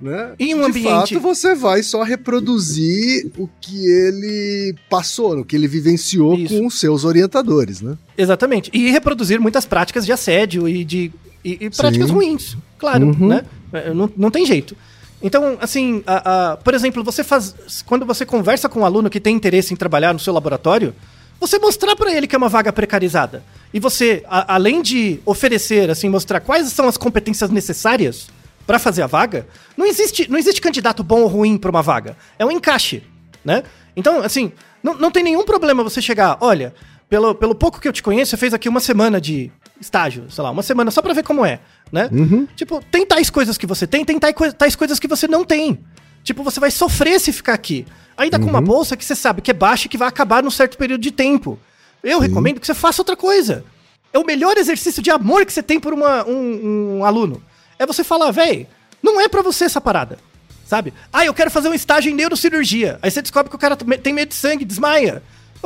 [0.02, 0.34] né?
[0.40, 5.56] Em um de ambiente- fato, você vai só reproduzir o que ele passou, o que
[5.56, 6.58] ele vivenciou Isso.
[6.58, 7.98] com os seus orientadores, né?
[8.18, 8.70] Exatamente.
[8.74, 11.12] E reproduzir muitas práticas de assédio e de
[11.44, 12.14] e, e práticas Sim.
[12.14, 13.28] ruins, claro, Uhum.
[13.28, 13.44] né?
[13.72, 14.76] É, Não, não tem jeito.
[15.22, 17.56] Então, assim, a- a- por exemplo, você faz.
[17.86, 20.94] Quando você conversa com um aluno que tem interesse em trabalhar no seu laboratório,
[21.40, 23.44] você mostrar pra ele que é uma vaga precarizada.
[23.74, 28.28] E você, a- além de oferecer, assim, mostrar quais são as competências necessárias
[28.68, 29.48] pra fazer a vaga,
[29.78, 32.16] não existe, não existe candidato bom ou ruim pra uma vaga.
[32.38, 33.04] É um encaixe,
[33.44, 33.64] né?
[33.96, 34.52] Então, assim,
[34.84, 36.74] não, não tem nenhum problema você chegar, olha,
[37.10, 40.44] pelo, pelo pouco que eu te conheço, você fez aqui uma semana de estágio, sei
[40.44, 41.60] lá, uma semana só pra ver como é,
[41.92, 42.10] né?
[42.56, 45.44] Tipo, tem tais coisas que você tem, tem tais, coi- tais coisas que você não
[45.44, 45.80] tem.
[46.24, 47.86] Tipo, você vai sofrer se ficar aqui.
[48.18, 50.50] Ainda com uma bolsa que você sabe que é baixa e que vai acabar num
[50.52, 51.60] certo período de tempo.
[52.04, 53.64] Eu recomendo que você faça outra coisa.
[54.14, 57.42] É o melhor exercício de amor que você tem por uma- um, um aluno.
[57.78, 58.68] É você falar, véi,
[59.04, 60.18] não é pra você essa parada.
[60.66, 60.94] Sabe?
[61.14, 62.98] Ah, eu quero fazer um estágio em neurocirurgia.
[63.02, 65.22] Aí você descobre que o cara tem medo de sangue, desmaia.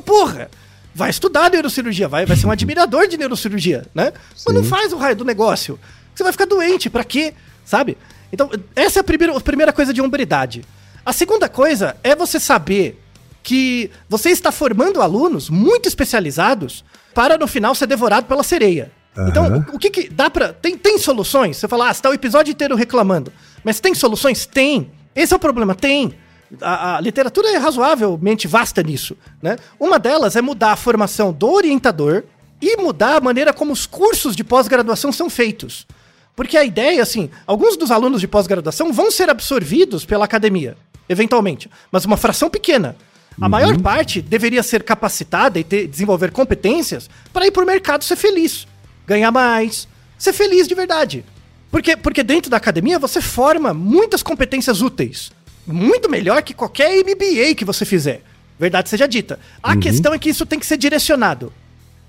[0.05, 0.49] Porra!
[0.93, 4.11] Vai estudar neurocirurgia, vai, vai ser um admirador de neurocirurgia, né?
[4.45, 5.79] Mas não faz o raio do negócio.
[6.19, 7.33] Você vai ficar doente, pra quê?
[7.63, 7.97] Sabe?
[8.29, 10.65] Então, essa é a primeira, a primeira coisa de hombridade.
[11.05, 13.01] A segunda coisa é você saber
[13.41, 18.91] que você está formando alunos muito especializados para no final ser devorado pela sereia.
[19.29, 20.51] Então, o, que que dá pra.
[20.51, 21.55] Tem, tem soluções?
[21.55, 23.31] Você fala, ah, você tá o episódio inteiro reclamando.
[23.63, 24.45] Mas tem soluções?
[24.45, 24.91] Tem.
[25.15, 26.15] Esse é o problema, tem.
[26.61, 29.55] A, a literatura é razoavelmente vasta nisso, né?
[29.79, 32.23] Uma delas é mudar a formação do orientador
[32.61, 35.87] e mudar a maneira como os cursos de pós-graduação são feitos.
[36.39, 40.77] Porque a ideia, assim, alguns dos alunos de pós-graduação vão ser absorvidos pela academia,
[41.09, 42.95] eventualmente, mas uma fração pequena.
[43.41, 48.05] A maior parte deveria ser capacitada e ter, desenvolver competências para ir para o mercado
[48.05, 48.65] ser feliz,
[49.05, 49.85] ganhar mais,
[50.17, 51.25] ser feliz de verdade.
[51.69, 55.33] Porque, porque dentro da academia você forma muitas competências úteis.
[55.67, 58.23] Muito melhor que qualquer MBA que você fizer.
[58.57, 59.41] Verdade seja dita.
[59.61, 61.51] A questão é que isso tem que ser direcionado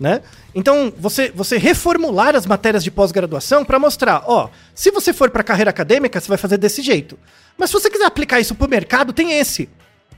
[0.01, 0.23] né?
[0.55, 5.43] Então, você, você reformular as matérias de pós-graduação para mostrar, ó, se você for para
[5.45, 7.19] carreira acadêmica, você vai fazer desse jeito.
[7.59, 9.69] Mas se você quiser aplicar isso para o mercado, tem esse.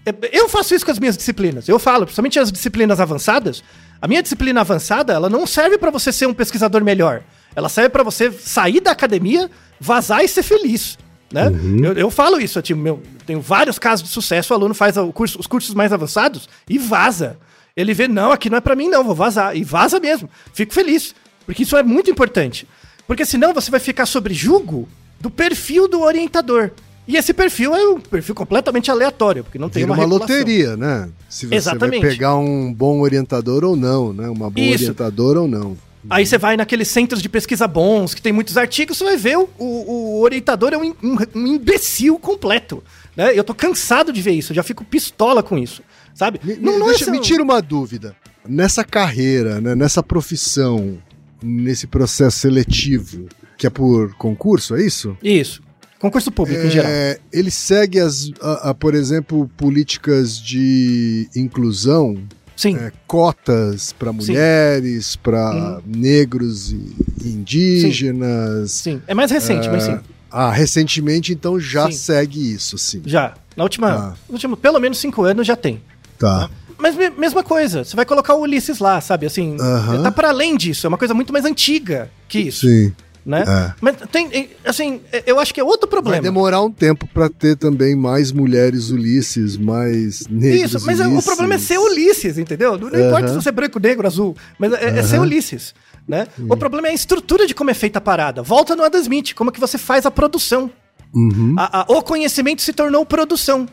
[0.07, 1.69] É, Eu faço isso com as minhas disciplinas.
[1.69, 3.63] Eu falo, principalmente as disciplinas avançadas.
[4.01, 7.23] A minha disciplina avançada, ela não serve para você ser um pesquisador melhor.
[7.55, 10.97] Ela serve para você sair da academia, vazar e ser feliz.
[11.33, 11.47] Né?
[11.83, 14.97] Eu, eu falo isso, eu, tipo, meu, tenho vários casos de sucesso, o aluno faz
[15.15, 17.39] curso- os cursos mais avançados e vaza.
[17.77, 19.57] Ele vê, não, aqui não é pra mim não, vou vazar.
[19.57, 20.29] E vaza mesmo.
[20.53, 21.15] Fico feliz,
[21.47, 22.67] porque isso é muito importante.
[23.07, 24.89] Porque senão você vai ficar sobre julgo
[25.21, 26.71] do perfil do orientador.
[27.09, 30.37] E esse perfil é um perfil completamente aleatório, porque não tem Vira uma, uma regulação.
[30.37, 31.09] loteria, né?
[31.29, 32.01] Se você Exatamente.
[32.01, 34.29] vai pegar um bom orientador ou não, né?
[34.29, 34.85] Uma boa Isso.
[34.85, 35.77] orientadora ou não.
[36.11, 39.37] Aí você vai naqueles centros de pesquisa bons, que tem muitos artigos, você vai ver
[39.39, 42.83] o, o- o orientador é um, um- um imbecil completo.
[43.17, 43.39] Né?
[43.39, 45.83] Eu tô cansado de ver isso, eu já fico pistola com isso.
[46.15, 46.41] Sabe?
[46.43, 48.15] Me, me- deixa, me tira uma dúvida.
[48.49, 50.99] Nessa carreira, né, nessa profissão,
[51.43, 55.17] nesse processo seletivo, que é por concurso, é isso?
[55.23, 55.63] Isso.
[55.99, 56.91] Concurso público, em geral.
[56.91, 62.17] É, ele segue, as, a- a, por exemplo, políticas de inclusão,
[62.57, 62.77] Sim.
[62.77, 65.83] é, cotas para mulheres, para Uhum.
[65.87, 66.95] negros e
[67.25, 68.71] indígenas.
[68.73, 69.01] Sim.
[69.07, 69.99] É mais recente, mas sim.
[70.33, 71.93] Ah, recentemente, então, já Sim.
[71.93, 73.03] segue isso, sim.
[73.05, 73.35] Já.
[73.57, 74.15] Na última, Ah.
[74.29, 75.81] último, pelo menos cinco anos já tem.
[76.19, 76.49] Tá.
[76.79, 79.27] Mas me- mesma coisa, você vai colocar o Ulisses lá, sabe?
[79.27, 80.03] Assim, Aham.
[80.03, 82.93] tá para além disso, é uma coisa muito mais antiga que isso, Sim.
[83.25, 83.45] né?
[83.47, 83.75] É.
[83.81, 86.23] Mas tem, assim, eu acho que é outro Vai problema.
[86.23, 91.11] demorar um tempo para ter também mais mulheres Ulisses, mais negros Isso, mas é- o
[91.11, 91.25] Ulisses.
[91.27, 92.77] problema é ser Ulisses, entendeu?
[92.79, 95.75] Não, não importa se você é branco, negro, azul, mas é, é ser Ulisses,
[96.07, 96.27] né?
[96.49, 98.43] O problema é a estrutura de como é feita a parada.
[98.43, 100.71] Volta no Adam Smith, como é que você faz a produção.
[101.15, 101.55] Uhum.
[101.59, 103.69] A- a- o conhecimento se tornou produção.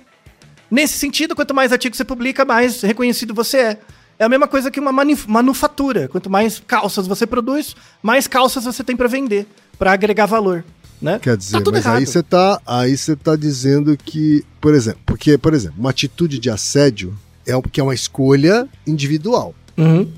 [0.69, 3.80] Nesse sentido, quanto mais artigos você publica, mais reconhecido você é.
[4.19, 4.91] É a mesma coisa que uma
[5.27, 6.07] manufatura.
[6.09, 9.47] Quanto mais calças você produz, mais calças você tem para vender,
[9.80, 10.63] para agregar valor,
[11.01, 11.17] né?
[11.19, 11.97] Quer dizer, tá mas errado.
[11.99, 16.38] aí você tá, aí você tá dizendo que, por exemplo, porque, por exemplo, uma atitude
[16.38, 17.17] de assédio
[17.47, 20.11] é o- que é uma escolha individual, Uhum.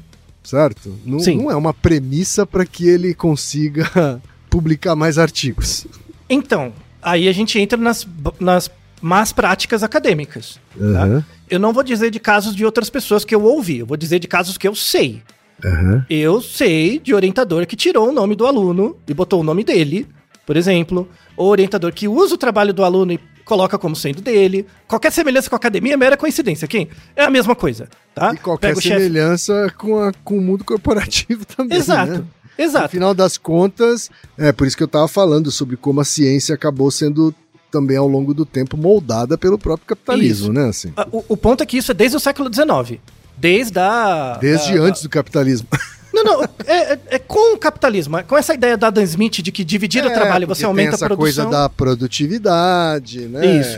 [0.44, 0.94] Certo?
[1.06, 5.86] Não, não é uma premissa para que ele consiga publicar mais artigos.
[6.30, 8.08] Então, aí a gente entra nas,
[8.40, 8.70] nas
[9.02, 10.60] más práticas acadêmicas.
[10.78, 10.84] tá?
[10.86, 13.98] Aham, Eu não vou dizer de casos de outras pessoas que eu ouvi, eu vou
[13.98, 15.22] dizer de casos que eu sei.
[15.64, 16.06] aham.
[16.10, 20.08] Eu sei de orientador que tirou o nome do aluno e botou o nome dele,
[20.46, 21.08] por exemplo.
[21.38, 23.20] Ou orientador que usa o trabalho do aluno e
[23.52, 24.66] coloca como sendo dele.
[24.88, 26.88] Qualquer semelhança com a academia é mera coincidência, quem?
[27.18, 28.34] É a mesma coisa, tá?
[28.34, 31.78] E qualquer chefe- semelhança com, a- com o mundo corporativo também.
[31.78, 32.18] Exato, né?
[32.58, 32.88] No exato.
[32.90, 36.90] final das contas, é por isso que eu estava falando sobre como a ciência acabou
[36.90, 37.36] sendo
[37.70, 40.54] também ao longo do tempo moldada pelo próprio capitalismo, Isso.
[40.54, 40.70] né?
[40.70, 43.02] Assim, O, o ponto é que isso é desde o século XIX.
[43.38, 44.38] Desde a.
[44.40, 45.68] desde antes do capitalismo.
[46.14, 49.42] Não, não, é, é- é com o capitalismo, é com essa ideia da Adam Smith
[49.42, 51.18] de que dividir o É, trabalho porque você aumenta a produção.
[51.18, 53.46] coisa da produtividade, né?
[53.60, 53.78] Isso.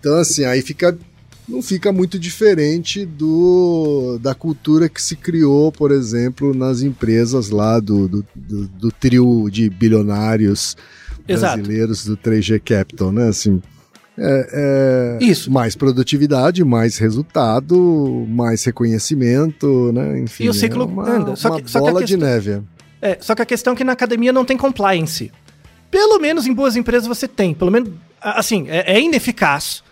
[0.00, 0.96] Então assim, aí fica
[1.48, 7.80] não fica muito diferente do da cultura que se criou, por exemplo, nas empresas lá
[7.80, 10.76] do, do, do- do trio de bilionários
[11.26, 11.56] Exato.
[11.58, 13.28] brasileiros do 3G Capital, né?
[13.28, 13.60] Assim,
[14.18, 15.50] é, é Isso.
[15.50, 20.20] mais produtividade, mais resultado, mais reconhecimento, né?
[20.20, 21.36] Enfim, E o ciclo é uma, anda.
[21.36, 22.62] Só uma que- só que a bola de questão- neve.
[23.00, 25.32] É, só que a questão é que na academia não tem compliance.
[25.90, 27.52] Pelo menos em boas empresas você tem.
[27.52, 27.90] Pelo menos,
[28.20, 29.82] assim, é, é ineficaz.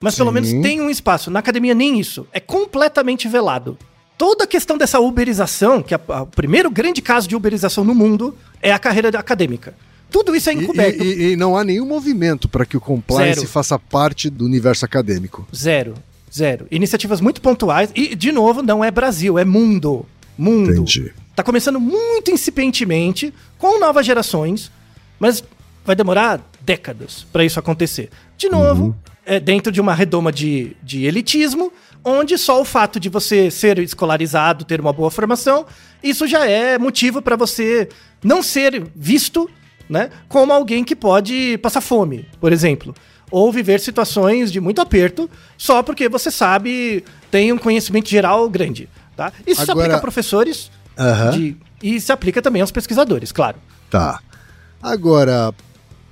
[0.00, 0.34] Mas pelo Sim.
[0.34, 1.30] menos tem um espaço.
[1.30, 2.26] Na academia, nem isso.
[2.32, 3.78] É completamente velado.
[4.18, 7.94] Toda a questão dessa uberização, que é a- o primeiro grande caso de uberização no
[7.94, 9.74] mundo, é a carreira acadêmica.
[10.10, 11.02] Tudo isso é encoberto.
[11.02, 13.48] e- e- e não há nenhum movimento para que o compliance Zero.
[13.52, 15.46] faça parte do universo acadêmico.
[15.54, 15.94] Zero.
[16.32, 16.66] Zero.
[16.70, 17.90] Iniciativas muito pontuais.
[17.94, 20.06] E, de novo, não é Brasil, é mundo.
[20.38, 20.70] Mundo.
[20.72, 21.12] Entendi.
[21.34, 24.70] Tá começando muito incipientemente, com novas gerações,
[25.18, 25.42] mas
[25.84, 28.10] vai demorar décadas para isso acontecer.
[28.36, 28.94] De novo,
[29.24, 31.72] é dentro de uma redoma de, de elitismo,
[32.04, 35.66] onde só o fato de você ser escolarizado, ter uma boa formação,
[36.02, 37.88] isso já é motivo para você
[38.22, 39.48] não ser visto
[39.88, 42.94] né, como alguém que pode passar fome, por exemplo.
[43.30, 45.28] Ou viver situações de muito aperto
[45.58, 48.88] só porque você sabe, tem um conhecimento geral grande.
[49.16, 49.32] Tá?
[49.46, 50.70] Isso se Agora- aplica a professores
[51.32, 53.56] de- e se aplica também aos pesquisadores, claro.
[53.90, 54.20] Tá.
[54.82, 55.52] Agora,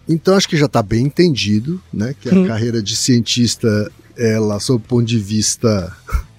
[0.08, 2.46] então acho que já está bem entendido, né, que a Hum.
[2.46, 3.68] carreira de cientista,
[4.16, 5.94] ela, sob o ponto de vista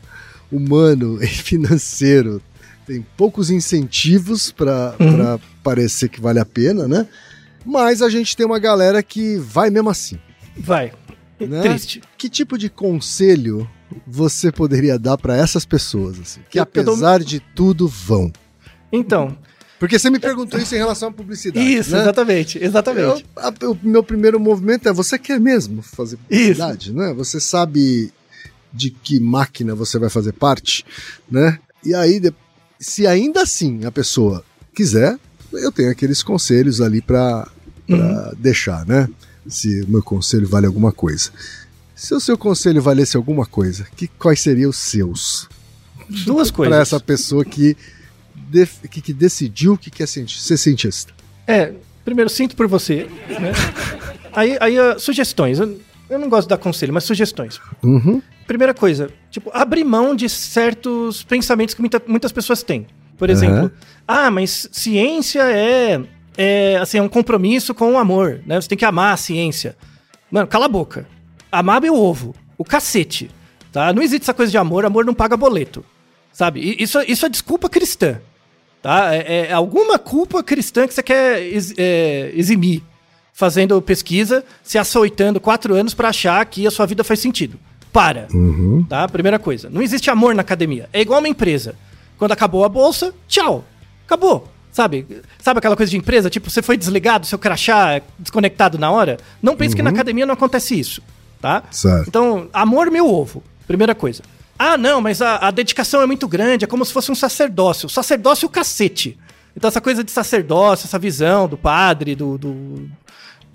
[0.51, 2.41] humano e financeiro,
[2.86, 5.39] tem poucos incentivos para Uhum.
[5.63, 7.07] parecer que vale a pena, né?
[7.65, 10.19] Mas a gente tem uma galera que vai mesmo assim.
[10.57, 10.93] Vai.
[11.39, 11.61] Né?
[11.61, 12.01] Triste.
[12.17, 13.67] Que tipo de conselho
[14.05, 18.31] você poderia dar para essas pessoas, assim, que Eu- eu dou- apesar de tudo vão?
[18.91, 19.36] Então,
[19.77, 21.59] Porque você me perguntou isso em relação à publicidade.
[21.75, 22.01] isso, né?
[22.01, 23.25] exatamente, exatamente.
[23.36, 27.13] Eu- a- o meu primeiro movimento é: você quer mesmo fazer publicidade, né?
[27.13, 28.11] Você sabe
[28.71, 30.86] de que máquina você vai fazer parte,
[31.29, 31.59] né?
[31.83, 32.21] E aí,
[32.80, 34.43] se ainda assim a pessoa
[34.76, 35.17] quiser,
[35.53, 37.47] eu tenho aqueles conselhos ali para
[37.88, 38.32] Uhum.
[38.39, 39.07] deixar, né?
[39.47, 41.30] Se o meu conselho vale alguma coisa.
[41.95, 45.47] Se o seu conselho valesse alguma coisa, que, quais seriam os seus?
[46.26, 46.80] Duas Para coisas.
[46.80, 47.78] essa pessoa que,
[48.89, 51.13] que, que decidiu que quer ser cientista.
[51.45, 51.73] É,
[52.03, 53.07] primeiro, sinto por você.
[53.30, 53.53] Né?
[54.34, 55.59] aí, aí sugestões.
[55.59, 57.59] Eu, eu não gosto de dar conselho, mas sugestões.
[57.83, 58.21] Uhum.
[58.47, 62.85] Primeira coisa, tipo, abrir mão de certos pensamentos que muita- muitas pessoas têm.
[63.17, 63.71] Por exemplo, Aham.
[64.07, 66.01] ah, mas ciência é,
[66.37, 68.59] é assim, é um compromisso com o amor, né?
[68.59, 69.75] Você tem que amar a ciência.
[70.29, 71.07] Mano, cala a boca.
[71.51, 72.35] Amar meu ovo.
[72.57, 73.31] O cacete.
[73.71, 73.91] Tá?
[73.93, 75.83] Não existe essa coisa de amor, amor não paga boleto.
[76.31, 76.59] Sabe?
[76.59, 78.19] E Isso, isso é desculpa cristã.
[78.81, 79.15] Tá?
[79.15, 82.83] É, é alguma culpa cristã que você quer ex- é, eximir
[83.36, 87.59] fazendo pesquisa, se açoitando quatro anos pra achar que a sua vida faz sentido.
[87.91, 88.27] Para.
[88.88, 89.07] Tá?
[89.09, 89.69] Primeira coisa.
[89.69, 90.89] Não existe amor na academia.
[90.93, 91.75] É igual uma empresa.
[92.17, 93.65] Quando acabou a bolsa, tchau.
[94.05, 94.49] Acabou.
[94.71, 95.05] Sabe?
[95.39, 96.29] Sabe aquela coisa de empresa?
[96.29, 99.17] Tipo, você foi desligado, seu crachá é desconectado na hora?
[99.41, 101.01] Não pense que na academia não acontece isso.
[101.41, 101.63] Tá?
[101.71, 102.07] Certo.
[102.07, 103.43] Então, amor meu ovo.
[103.67, 104.23] Primeira coisa.
[104.57, 107.89] Ah, não, mas a, a dedicação é muito grande, é como se fosse um sacerdócio.
[107.89, 109.17] Sacerdócio o cacete.
[109.55, 112.38] Então, essa coisa de sacerdócio, essa visão do padre, do.
[112.38, 112.89] do,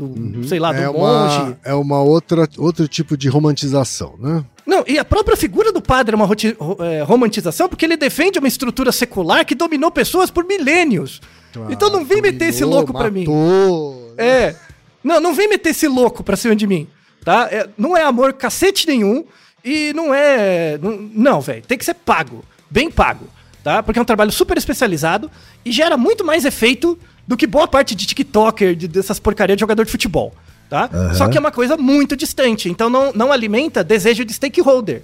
[0.09, 0.97] do, sei lá, do é monge.
[1.41, 4.45] uma, é uma outra outro tipo de romantização, né?
[4.67, 7.97] Não, e a própria figura do padre é uma roti- ro- é, romantização porque ele
[7.97, 11.21] defende uma estrutura secular que dominou pessoas por milênios.
[11.69, 13.25] então não vem meter esse Dominou, louco pra mim.
[13.27, 14.25] né?
[14.25, 14.55] É.
[15.03, 16.87] Não, não vem meter esse louco pra cima de mim,
[17.25, 17.49] tá?
[17.51, 19.25] É, não é amor cacete nenhum
[19.65, 20.79] e não é...
[20.81, 22.45] Não, não velho, tem que ser pago.
[22.71, 23.25] Bem pago,
[23.65, 23.83] tá?
[23.83, 25.31] Porque é um trabalho super especializado
[25.65, 26.99] e gera muito mais efeito
[27.31, 30.35] do que boa parte de tiktoker, de, dessas porcarias de jogador de futebol,
[30.69, 30.91] tá?
[31.15, 35.03] Só que é uma coisa muito distante, então não, não alimenta desejo de stakeholder.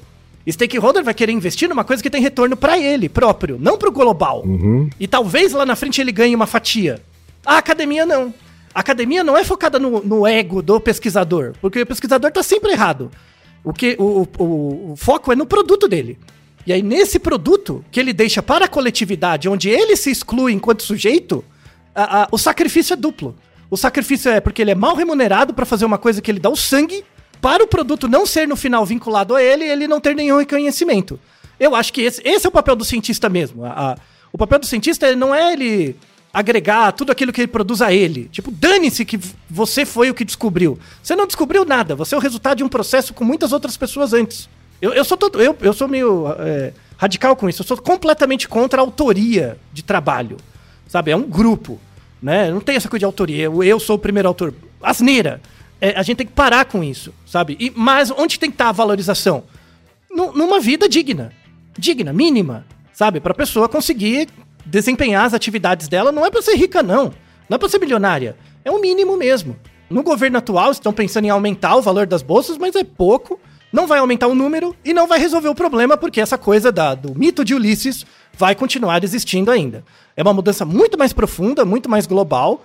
[0.48, 4.42] Stakeholder vai querer investir numa coisa que tem retorno pra ele próprio, não pro global.
[4.98, 7.00] E talvez lá na frente ele ganhe uma fatia.
[7.44, 8.34] A academia não.
[8.74, 12.72] A academia não é focada no, no ego do pesquisador, porque o pesquisador tá sempre
[12.72, 13.08] errado.
[13.64, 16.18] O, que, o, o- o foco é no produto dele.
[16.66, 20.82] E aí, nesse produto que ele deixa para a coletividade, onde ele se exclui enquanto
[20.82, 21.44] sujeito,
[21.96, 23.34] a- a- o sacrifício é duplo.
[23.70, 26.48] O sacrifício é porque ele é mal remunerado para fazer uma coisa que ele dá
[26.50, 27.04] o sangue,
[27.40, 30.38] para o produto não ser no final vinculado a ele e ele não ter nenhum
[30.38, 31.18] reconhecimento.
[31.58, 33.64] Eu acho que esse, esse é o papel do cientista mesmo.
[33.64, 33.96] A-
[34.32, 35.96] o papel do cientista não é ele
[36.32, 38.28] agregar tudo aquilo que ele produz a ele.
[38.30, 39.18] Tipo, dane-se que
[39.48, 40.78] você foi o que descobriu.
[41.02, 44.12] Você não descobriu nada, você é o resultado de um processo com muitas outras pessoas
[44.12, 44.48] antes.
[44.82, 47.62] Eu, eu sou todo, eu, eu sou meio é, radical com isso.
[47.62, 50.36] Eu sou completamente contra a autoria de trabalho.
[50.86, 51.10] Sabe?
[51.10, 51.80] É um grupo.
[52.22, 52.50] Né?
[52.50, 53.44] Não tem essa coisa de autoria.
[53.44, 54.54] Eu, sou o primeiro autor.
[54.82, 55.40] Asneira.
[55.80, 57.56] É, a gente tem que parar com isso, sabe?
[57.60, 59.44] E, mas onde tem que estar a valorização?
[60.10, 61.32] Nu- numa vida digna.
[61.78, 62.64] Digna, mínima.
[62.92, 63.20] Sabe?
[63.20, 64.28] Pra pessoa conseguir
[64.64, 66.10] desempenhar as atividades dela.
[66.10, 67.12] Não é pra ser rica, não.
[67.48, 68.36] Não é pra ser milionária.
[68.64, 69.54] É o mínimo mesmo.
[69.90, 73.38] No governo atual, estão pensando em aumentar o valor das bolsas, mas é pouco.
[73.70, 76.94] Não vai aumentar o número e não vai resolver o problema, porque essa coisa da-
[76.94, 78.06] do mito de Ulisses
[78.36, 79.84] vai continuar existindo ainda.
[80.16, 82.64] É uma mudança muito mais profunda, muito mais global.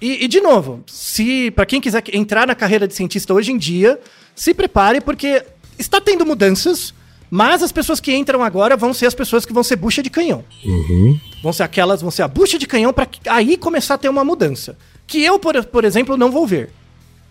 [0.00, 3.58] E, e, de novo, se para quem quiser entrar na carreira de cientista hoje em
[3.58, 4.00] dia,
[4.34, 5.44] se prepare porque
[5.78, 6.94] está tendo mudanças,
[7.30, 10.08] mas as pessoas que entram agora vão ser as pessoas que vão ser bucha de
[10.08, 10.44] canhão.
[11.42, 14.24] Vão ser aquelas, vão ser a bucha de canhão para aí começar a ter uma
[14.24, 14.78] mudança.
[15.06, 16.70] Que eu, por, por exemplo, não vou ver.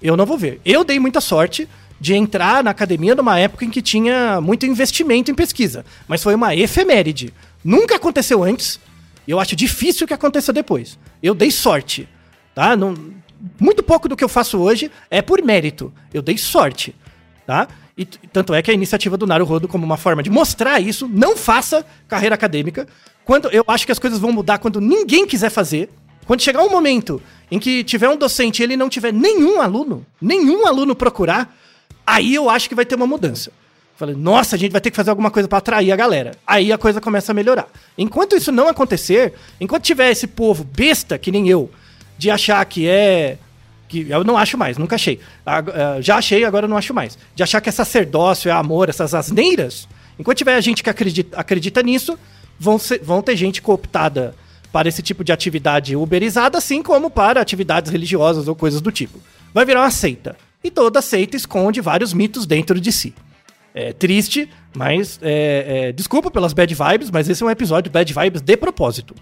[0.01, 0.61] Eu não vou ver.
[0.63, 1.67] Eu dei muita sorte
[1.99, 6.35] de entrar na academia numa época em que tinha muito investimento em pesquisa, mas foi
[6.35, 7.33] uma efeméride.
[7.63, 8.79] Nunca aconteceu antes.
[9.27, 10.97] Eu acho difícil que aconteça depois.
[11.21, 12.07] Eu dei sorte,
[12.55, 12.75] tá?
[12.75, 12.95] Não,
[13.59, 15.93] muito pouco do que eu faço hoje é por mérito.
[16.13, 16.95] Eu dei sorte,
[17.45, 17.67] tá?
[17.97, 21.35] E tanto é que a iniciativa do Naruhodo, como uma forma de mostrar isso, não
[21.35, 22.87] faça carreira acadêmica.
[23.25, 25.89] Quando eu acho que as coisas vão mudar quando ninguém quiser fazer.
[26.25, 30.05] Quando chegar um momento em que tiver um docente e ele não tiver nenhum aluno,
[30.21, 31.57] nenhum aluno procurar,
[32.05, 33.51] aí eu acho que vai ter uma mudança.
[33.97, 36.33] Falei, nossa, a gente vai ter que fazer alguma coisa para atrair a galera.
[36.45, 37.67] Aí a coisa começa a melhorar.
[37.97, 41.71] Enquanto isso não acontecer, enquanto tiver esse povo besta, que nem eu,
[42.15, 43.39] de achar que é.
[43.87, 45.19] que Eu não acho mais, nunca achei.
[45.47, 47.17] Eh, já achei, agora não acho mais.
[47.33, 49.87] De achar que é sacerdócio, é amor, essas asneiras.
[50.19, 52.19] Enquanto tiver gente que acredita, acredita nisso,
[52.59, 54.35] vão, ser, vão ter gente cooptada
[54.71, 59.19] para esse tipo de atividade uberizada, assim como para atividades religiosas ou coisas do tipo.
[59.51, 60.37] Vai virar uma seita.
[60.63, 63.15] E toda seita esconde vários mitos dentro de si.
[63.79, 68.11] É triste, mas é, é, desculpa pelas bad vibes, mas esse é um episódio bad
[68.11, 69.13] vibes de propósito.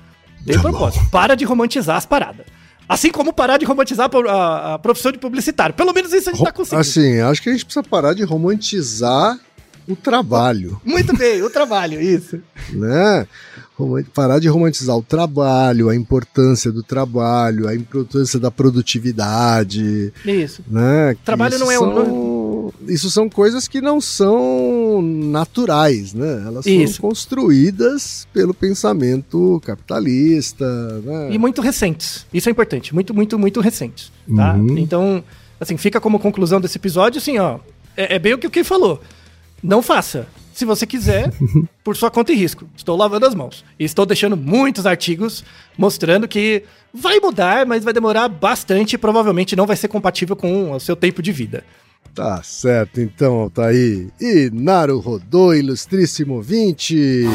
[0.45, 1.03] De tá propósito.
[1.03, 1.09] Bom.
[1.09, 2.45] Para de romantizar as paradas.
[2.87, 5.75] Assim como parar de romantizar a, a, profissão de publicitário.
[5.75, 6.79] Pelo menos isso a gente tá conseguindo.
[6.79, 9.37] Assim, acho que a gente precisa parar de romantizar
[9.89, 10.79] o trabalho.
[10.85, 12.39] Muito bem, o trabalho, isso.
[12.71, 13.27] né?
[14.13, 20.13] Parar de romantizar o trabalho, a importância do trabalho, a importância da produtividade.
[20.23, 20.63] Isso.
[20.65, 21.17] Né?
[21.25, 21.89] Trabalho não é são...
[21.89, 22.44] um
[22.87, 26.43] isso são coisas que não são naturais, né?
[26.45, 26.95] Elas Isso.
[26.95, 30.65] são construídas pelo pensamento capitalista,
[31.01, 31.29] né?
[31.31, 32.25] E muito recentes.
[32.33, 32.93] Isso é importante.
[32.93, 34.11] Muito, muito, muito recentes.
[34.35, 34.53] Tá?
[34.53, 34.77] Uhum.
[34.77, 35.23] Então,
[35.59, 37.59] assim, fica como conclusão desse episódio, assim, ó.
[37.95, 39.01] É, é bem o que o Kim falou.
[39.61, 40.27] Não faça.
[40.53, 41.33] Se você quiser,
[41.83, 42.65] por sua conta e risco.
[42.77, 43.65] Estou lavando as mãos.
[43.79, 45.43] E estou deixando muitos artigos
[45.77, 50.71] mostrando que vai mudar, mas vai demorar bastante e provavelmente não vai ser compatível com
[50.71, 51.63] o seu tempo de vida.
[52.15, 54.07] Tá certo, então, Altair.
[54.21, 57.25] E Naru Rodô, ilustríssimo 20.